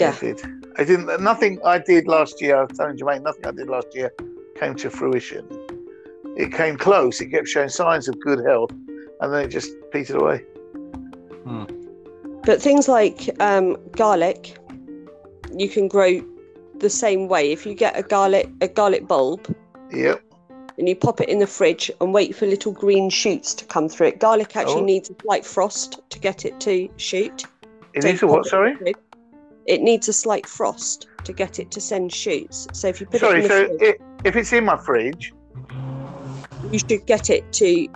[0.00, 0.14] Yeah.
[0.14, 0.46] It did.
[0.78, 1.22] I didn't.
[1.22, 2.56] Nothing I did last year.
[2.56, 4.12] I was telling Jermaine, nothing I did last year
[4.58, 5.46] came to fruition.
[6.36, 7.20] It came close.
[7.20, 8.70] It kept showing signs of good health,
[9.20, 10.44] and then it just petered away.
[12.44, 14.56] But things like um, garlic,
[15.54, 16.24] you can grow
[16.78, 17.52] the same way.
[17.52, 19.54] If you get a garlic a garlic bulb
[19.92, 20.22] Yep.
[20.78, 23.88] and you pop it in the fridge and wait for little green shoots to come
[23.88, 24.84] through it, garlic actually Oh.
[24.84, 27.44] needs a slight frost to get it to shoot.
[27.92, 28.46] It needs a what?
[28.46, 28.72] Sorry.
[28.72, 28.96] the fridge.
[29.70, 32.66] It needs a slight frost to get it to send shoots.
[32.72, 33.40] So if you put Sorry.
[33.40, 35.32] it in So the fridge, it, if it's in my fridge,
[36.72, 37.88] you should get it to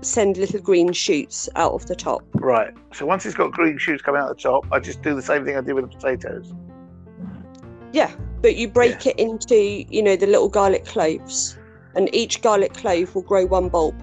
[0.00, 2.22] send little green shoots out of the top.
[2.34, 2.74] right.
[2.92, 5.44] So once it's got green shoots coming out the top, I just do the same
[5.44, 6.52] thing I did with the potatoes.
[7.92, 8.12] Yeah,
[8.42, 11.56] but you break it into, you know, the little garlic cloves.
[11.96, 13.94] and each garlic clove will grow one bulb.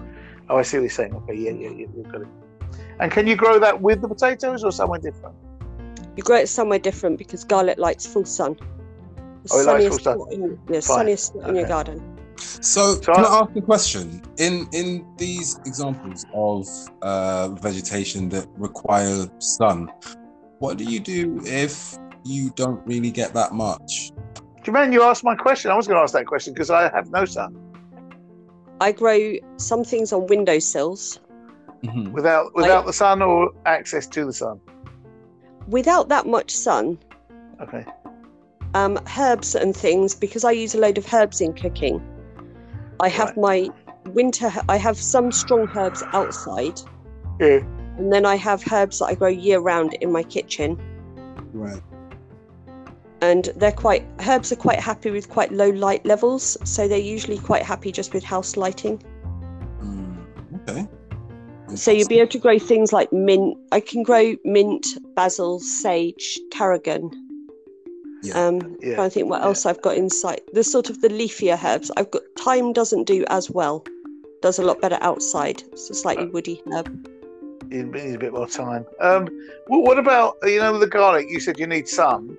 [0.48, 1.14] Oh, I see what you're saying.
[1.14, 2.28] Okay, yeah, yeah, yeah, you've got it.
[3.00, 5.36] And can you grow that with the potatoes or somewhere different?
[6.16, 8.56] You grow it somewhere different because garlic likes full sun.
[9.44, 10.14] The Oh, it likes full sunniest sun.
[10.18, 10.82] spot in, yeah, Fine.
[10.82, 12.18] sunniest spot in your garden.
[12.36, 14.22] So, So can I- I ask a question?
[14.38, 16.66] In in these examples of
[17.02, 19.88] uh, vegetation that require sun,
[20.58, 24.12] what do you do if you don't really get that much?
[24.36, 25.70] Do you mind you asked my question?
[25.70, 27.56] I was going to ask that question because I have no sun.
[28.80, 31.20] I grow some things on windowsills.
[31.84, 32.12] Mhm.
[32.12, 34.60] Without without the sun or access to the sun.
[35.68, 36.98] Without that much sun,
[37.60, 37.84] Okay.
[38.74, 42.02] um, herbs and things, because I use a load of herbs in cooking,
[43.00, 43.70] I have my
[44.06, 46.80] winter, I have some strong herbs outside,
[47.40, 47.60] Yeah.
[47.98, 50.78] and then I have herbs that I grow year round in my kitchen.
[51.52, 51.82] Right.
[53.20, 57.38] And they're quite, herbs are quite happy with quite low light levels, so they're usually
[57.38, 59.00] quite happy just with house lighting.
[59.80, 60.16] Mm,
[60.68, 60.88] okay.
[61.76, 63.56] So you'll be able to grow things like mint.
[63.72, 67.10] I can grow mint, basil, sage, tarragon.
[68.22, 68.34] Yeah.
[68.46, 69.46] Um, Yeah, to think what yeah.
[69.46, 70.42] else I've got in sight.
[70.52, 71.90] The sort of the leafier herbs.
[71.96, 73.84] I've got thyme doesn't do as well.
[74.42, 75.62] Does a lot better outside.
[75.72, 76.88] It's a slightly Uh, woody herb.
[77.70, 78.84] You need a bit more time.
[79.00, 79.28] Um,
[79.68, 81.26] well, what about you know the garlic?
[81.30, 82.36] You said you need sun.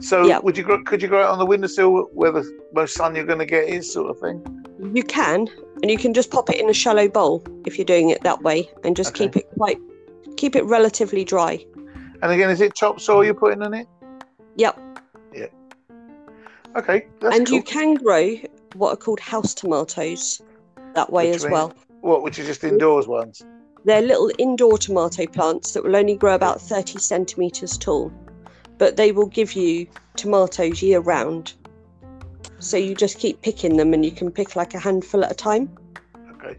[0.00, 0.38] So Yeah.
[0.40, 2.42] would you grow, could you grow it on the windowsill where the
[2.74, 4.42] most sun you're going to get is, sort of thing?
[4.92, 5.48] You can,
[5.82, 8.42] and you can just pop it in a shallow bowl if you're doing it that
[8.42, 9.24] way, and just Okay.
[9.26, 9.78] keep it quite,
[10.36, 11.64] keep it relatively dry.
[12.22, 13.88] And again, is it topsoil you're putting in it?
[14.56, 14.78] Yep.
[15.34, 15.46] Yeah.
[16.76, 17.56] Okay, and cool.
[17.56, 18.36] you can grow
[18.74, 20.40] what are called house tomatoes
[20.94, 21.74] that way Which as mean- well.
[22.00, 23.44] What, which is just indoors ones?
[23.84, 28.12] They're little indoor tomato plants that will only grow about 30 centimetres tall,
[28.78, 31.54] but they will give you tomatoes year round.
[32.62, 35.34] So you just keep picking them and you can pick like a handful at a
[35.34, 35.68] time.
[36.30, 36.56] Okay.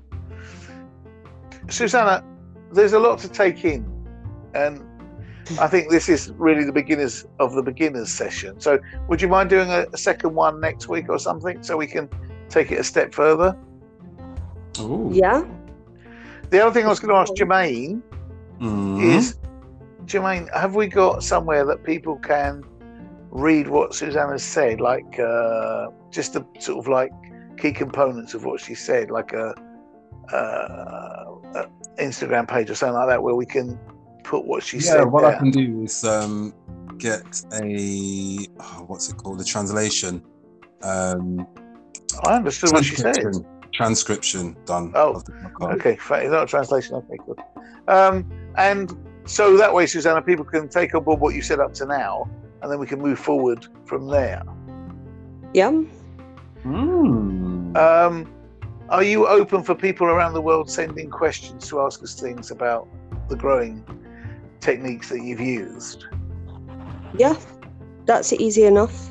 [1.70, 2.24] Susanna,
[2.74, 3.86] there's a lot to take in,
[4.54, 4.84] and
[5.62, 8.60] I think this is really the beginners of the beginners session.
[8.60, 11.88] So, would you mind doing a, a second one next week or something so we
[11.88, 12.10] can
[12.50, 13.58] take it a step further?
[14.82, 15.10] Ooh.
[15.14, 15.46] Yeah.
[16.50, 18.02] The other thing I was going to ask Jermaine
[18.60, 19.02] Mhm.
[19.02, 19.38] is,
[20.06, 22.64] Jermaine, have we got somewhere that people can
[23.34, 27.12] read what Susanna said, like uh, just the sort of like
[27.58, 29.54] key components of what she said, like a,
[30.32, 31.68] uh, a
[31.98, 33.78] Instagram page or something like that, where we can
[34.24, 36.54] put what she yeah, said Yeah, what I can do is um,
[36.98, 39.40] get a oh, what's it called?
[39.40, 40.24] the translation.
[40.84, 41.48] Um,
[42.26, 43.18] I understood what she said.
[43.74, 44.92] transcription, done.
[44.94, 45.74] Oh, of the podcast.
[45.76, 46.96] Okay, fa- not a translation.
[46.98, 47.40] Okay, good.
[47.88, 51.74] Um, and so that way, Susanna, people can take on board what you said up
[51.76, 52.30] to now,
[52.64, 54.42] and then we can move forward from there.
[55.54, 55.72] Yeah.
[56.64, 57.78] Mm.
[57.78, 58.34] Um,
[58.90, 62.88] are you open for people around the world sending questions to ask us things about
[63.28, 63.84] the growing
[64.62, 66.06] techniques that you've used?
[67.18, 67.36] Yeah.
[68.06, 69.10] That's easy enough.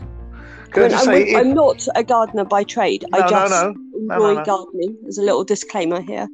[0.71, 3.05] Can I I mean, just I'm, say, if- I'm not a gardener by trade.
[3.11, 4.45] no, I no, just no, enjoy no, no.
[4.45, 4.97] gardening.
[5.03, 6.27] There's a little disclaimer here.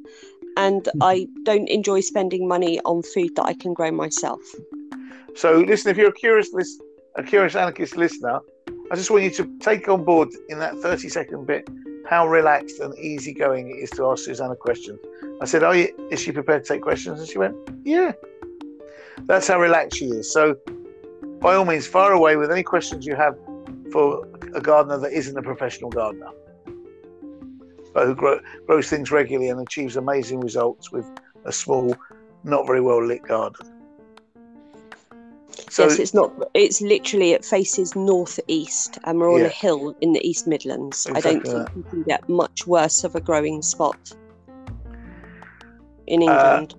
[0.56, 4.40] And I don't enjoy spending money on food that I can grow myself.
[5.34, 6.80] So, listen, if you're a curious, lis-
[7.18, 8.38] a curious anarchist listener,
[8.90, 11.68] I just want you to take on board in that 30 second bit
[12.06, 14.98] how relaxed and easygoing it is to ask Susanna questions.
[15.42, 15.88] I said, "Are you?
[16.10, 17.54] Is she prepared to take questions?" And she went,
[17.84, 18.12] "Yeah."
[19.26, 20.32] That's how relaxed she is.
[20.32, 20.56] So,
[21.40, 23.36] by all means, fire away with any questions you have
[23.92, 26.30] for a gardener that isn't a professional gardener,
[27.92, 31.04] but who grow, grows things regularly and achieves amazing results with
[31.44, 31.94] a small,
[32.44, 33.77] not very well lit garden.
[35.70, 36.32] So, yes, it's not.
[36.54, 39.46] It's literally it faces northeast, and we're on Yeah.
[39.46, 41.06] a hill in the East Midlands.
[41.14, 41.76] I don't think that.
[41.76, 44.12] you can get much worse of a growing spot
[46.06, 46.74] in Uh, England.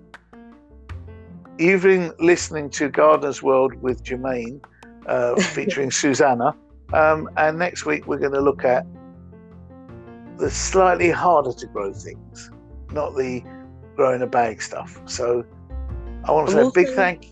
[1.58, 4.60] You've been listening to Gardener's World with Jermaine,
[5.06, 6.54] uh, featuring Susanna.
[6.92, 8.84] Um, and next week, we're going to look at
[10.38, 12.50] the slightly harder to grow things,
[12.92, 13.42] not the
[13.94, 15.00] grow in a bag stuff.
[15.04, 15.44] So
[16.24, 17.26] I want to say a big thank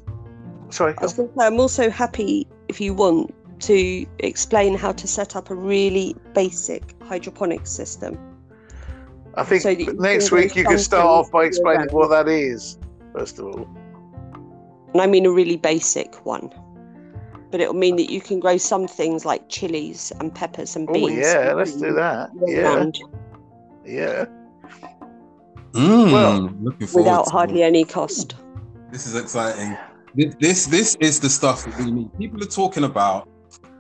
[0.71, 0.95] Sorry.
[0.99, 5.07] I was going to say, I'm also happy if you want to explain how to
[5.07, 8.19] set up a really basic hydroponic system.
[9.35, 12.79] I think so next week you can start off by explaining what that is,
[13.15, 13.69] first of all.
[14.93, 16.51] And I mean a really basic one.
[17.51, 21.05] But it'll mean that you can grow some things like chilies and peppers and beans.
[21.05, 21.21] Oh, beans.
[21.21, 22.31] yeah, let's do that.
[22.35, 22.99] Yeah, year-round
[23.89, 24.27] yeah.
[25.73, 27.67] Mm, Well, looking forward Without hardly it.
[27.67, 28.35] any cost.
[28.91, 29.77] This is exciting.
[30.19, 32.19] This, this is the stuff that we need.
[32.19, 33.29] People are talking about,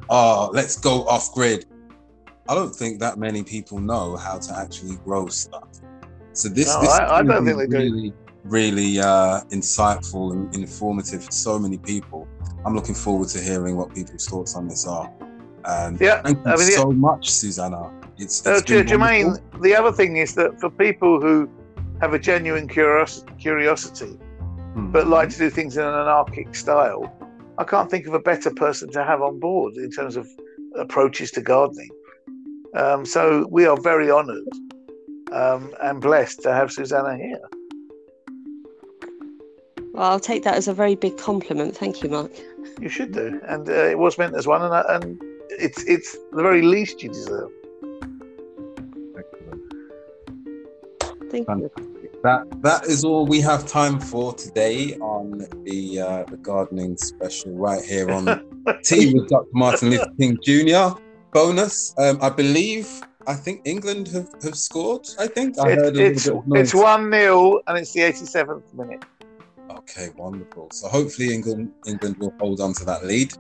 [0.09, 1.67] oh, let's go off grid.
[2.49, 5.69] I don't think that many people know how to actually grow stuff.
[6.35, 7.77] So this, No, this I- is I don't think they do.
[7.77, 8.13] really,
[8.45, 12.29] really uh, insightful and informative for so many people.
[12.65, 15.11] I'm looking forward to hearing what people's thoughts on this are.
[15.65, 17.91] Um, Yeah, thank you I mean, so much, Susanna.
[18.17, 21.49] It's, Uh, it's been Jermaine, the other thing is that for people who
[22.01, 24.17] have a genuine curios- curiosity,
[24.75, 24.91] Hmm.
[24.91, 27.13] but like to do things in an anarchic style,
[27.59, 30.29] I can't think of a better person to have on board in terms of
[30.77, 31.91] approaches to gardening.
[32.75, 34.49] Um, so we are very honoured
[35.33, 37.41] um, and blessed to have Susanna here.
[39.93, 41.77] Well, I'll take that as a very big compliment.
[41.77, 42.31] Thank you, Mark.
[42.81, 46.17] You should do, and uh, it was meant as one, and, uh, and it's it's
[46.33, 47.51] the very least you deserve.
[49.19, 49.63] Excellent.
[51.33, 51.88] Thank you.
[52.25, 57.53] That that is all we have time for today on the uh, the gardening special
[57.53, 58.25] right here on
[58.83, 59.47] Tea with Dr.
[59.53, 60.99] Martin Luther King Jr.
[61.33, 61.95] Bonus.
[61.97, 62.89] Um, I believe
[63.29, 65.07] I think England have, have scored.
[65.19, 67.93] I think I It- heard a it's little bit of it's one 0 and it's
[67.93, 69.05] the eighty seventh minute.
[69.71, 70.69] Okay, wonderful.
[70.73, 73.33] So hopefully England England will hold on to that lead,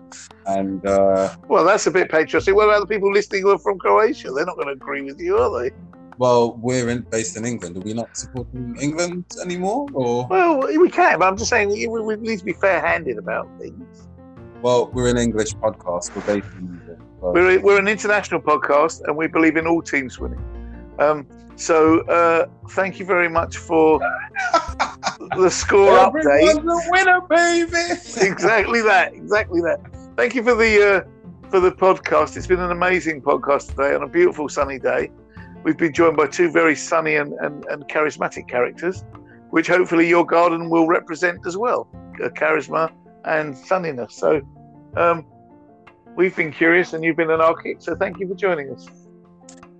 [0.46, 2.54] and uh, Well, that's a bit patriotic.
[2.54, 4.30] What about the people listening who are from Croatia?
[4.30, 5.70] They're not going to agree with you, are they?
[6.18, 7.76] Well, we're in, based in England.
[7.76, 9.86] Are we not supporting England anymore?
[9.94, 13.48] Or Well, we can, but I'm just saying we, we need to be fair-handed about
[13.58, 14.08] things.
[14.60, 16.14] well, we're an English podcast.
[16.14, 17.02] We're based in England.
[17.20, 20.42] We're, we're an international podcast, and we believe in all teams winning.
[20.98, 23.98] Um, so, uh, thank you very much for
[25.36, 26.48] the score update.
[26.48, 27.70] Everyone's a winner, baby.
[28.20, 29.14] exactly that.
[29.14, 29.80] Exactly that.
[30.16, 32.36] Thank you for the uh, for the podcast.
[32.36, 35.10] It's been an amazing podcast today on a beautiful sunny day.
[35.64, 39.04] We've been joined by two very sunny and, and, and charismatic characters,
[39.50, 41.88] which hopefully your garden will represent as well,
[42.22, 42.92] uh, charisma
[43.24, 44.12] and sunniness.
[44.12, 44.40] So,
[44.96, 45.26] um,
[46.16, 47.82] we've been curious, and you've been anarchic.
[47.82, 48.86] So, thank you for joining us.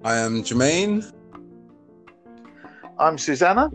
[0.04, 1.12] I am Jermaine.
[2.98, 3.70] I'm Susanna.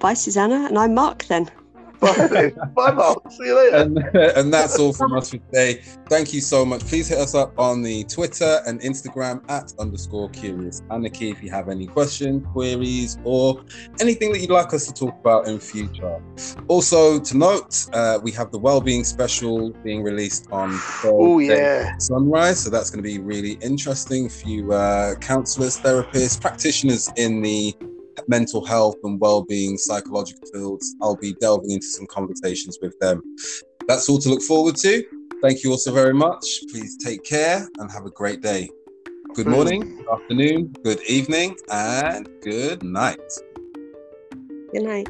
[0.00, 0.66] Bye, Susanna.
[0.66, 1.48] And I'm Mark then.
[2.02, 2.52] Bye.
[2.74, 3.30] Bye, Mark.
[3.30, 3.76] See you later.
[3.76, 3.98] and,
[4.36, 5.82] and that's all from us for today.
[6.08, 6.80] Thank you so much.
[6.82, 11.50] Please hit us up on the Twitter and Instagram at underscore curious anarchy if you
[11.50, 13.62] have any questions, queries, or
[14.00, 16.20] anything that you'd like us to talk about in future.
[16.68, 21.96] Also, to note, uh, we have the wellbeing special being released on Oh yeah.
[21.98, 27.42] sunrise so that's going to be really interesting for you uh, counselors therapists practitioners in
[27.42, 27.74] the
[28.28, 33.22] mental health and well-being psychological fields i'll be delving into some conversations with them.
[33.88, 35.04] That's all to look forward to.
[35.42, 36.44] Thank you also very much.
[36.70, 38.70] Please take care and have a great day.
[39.34, 43.18] Good morning good afternoon good evening and good night.
[44.72, 45.08] Good night.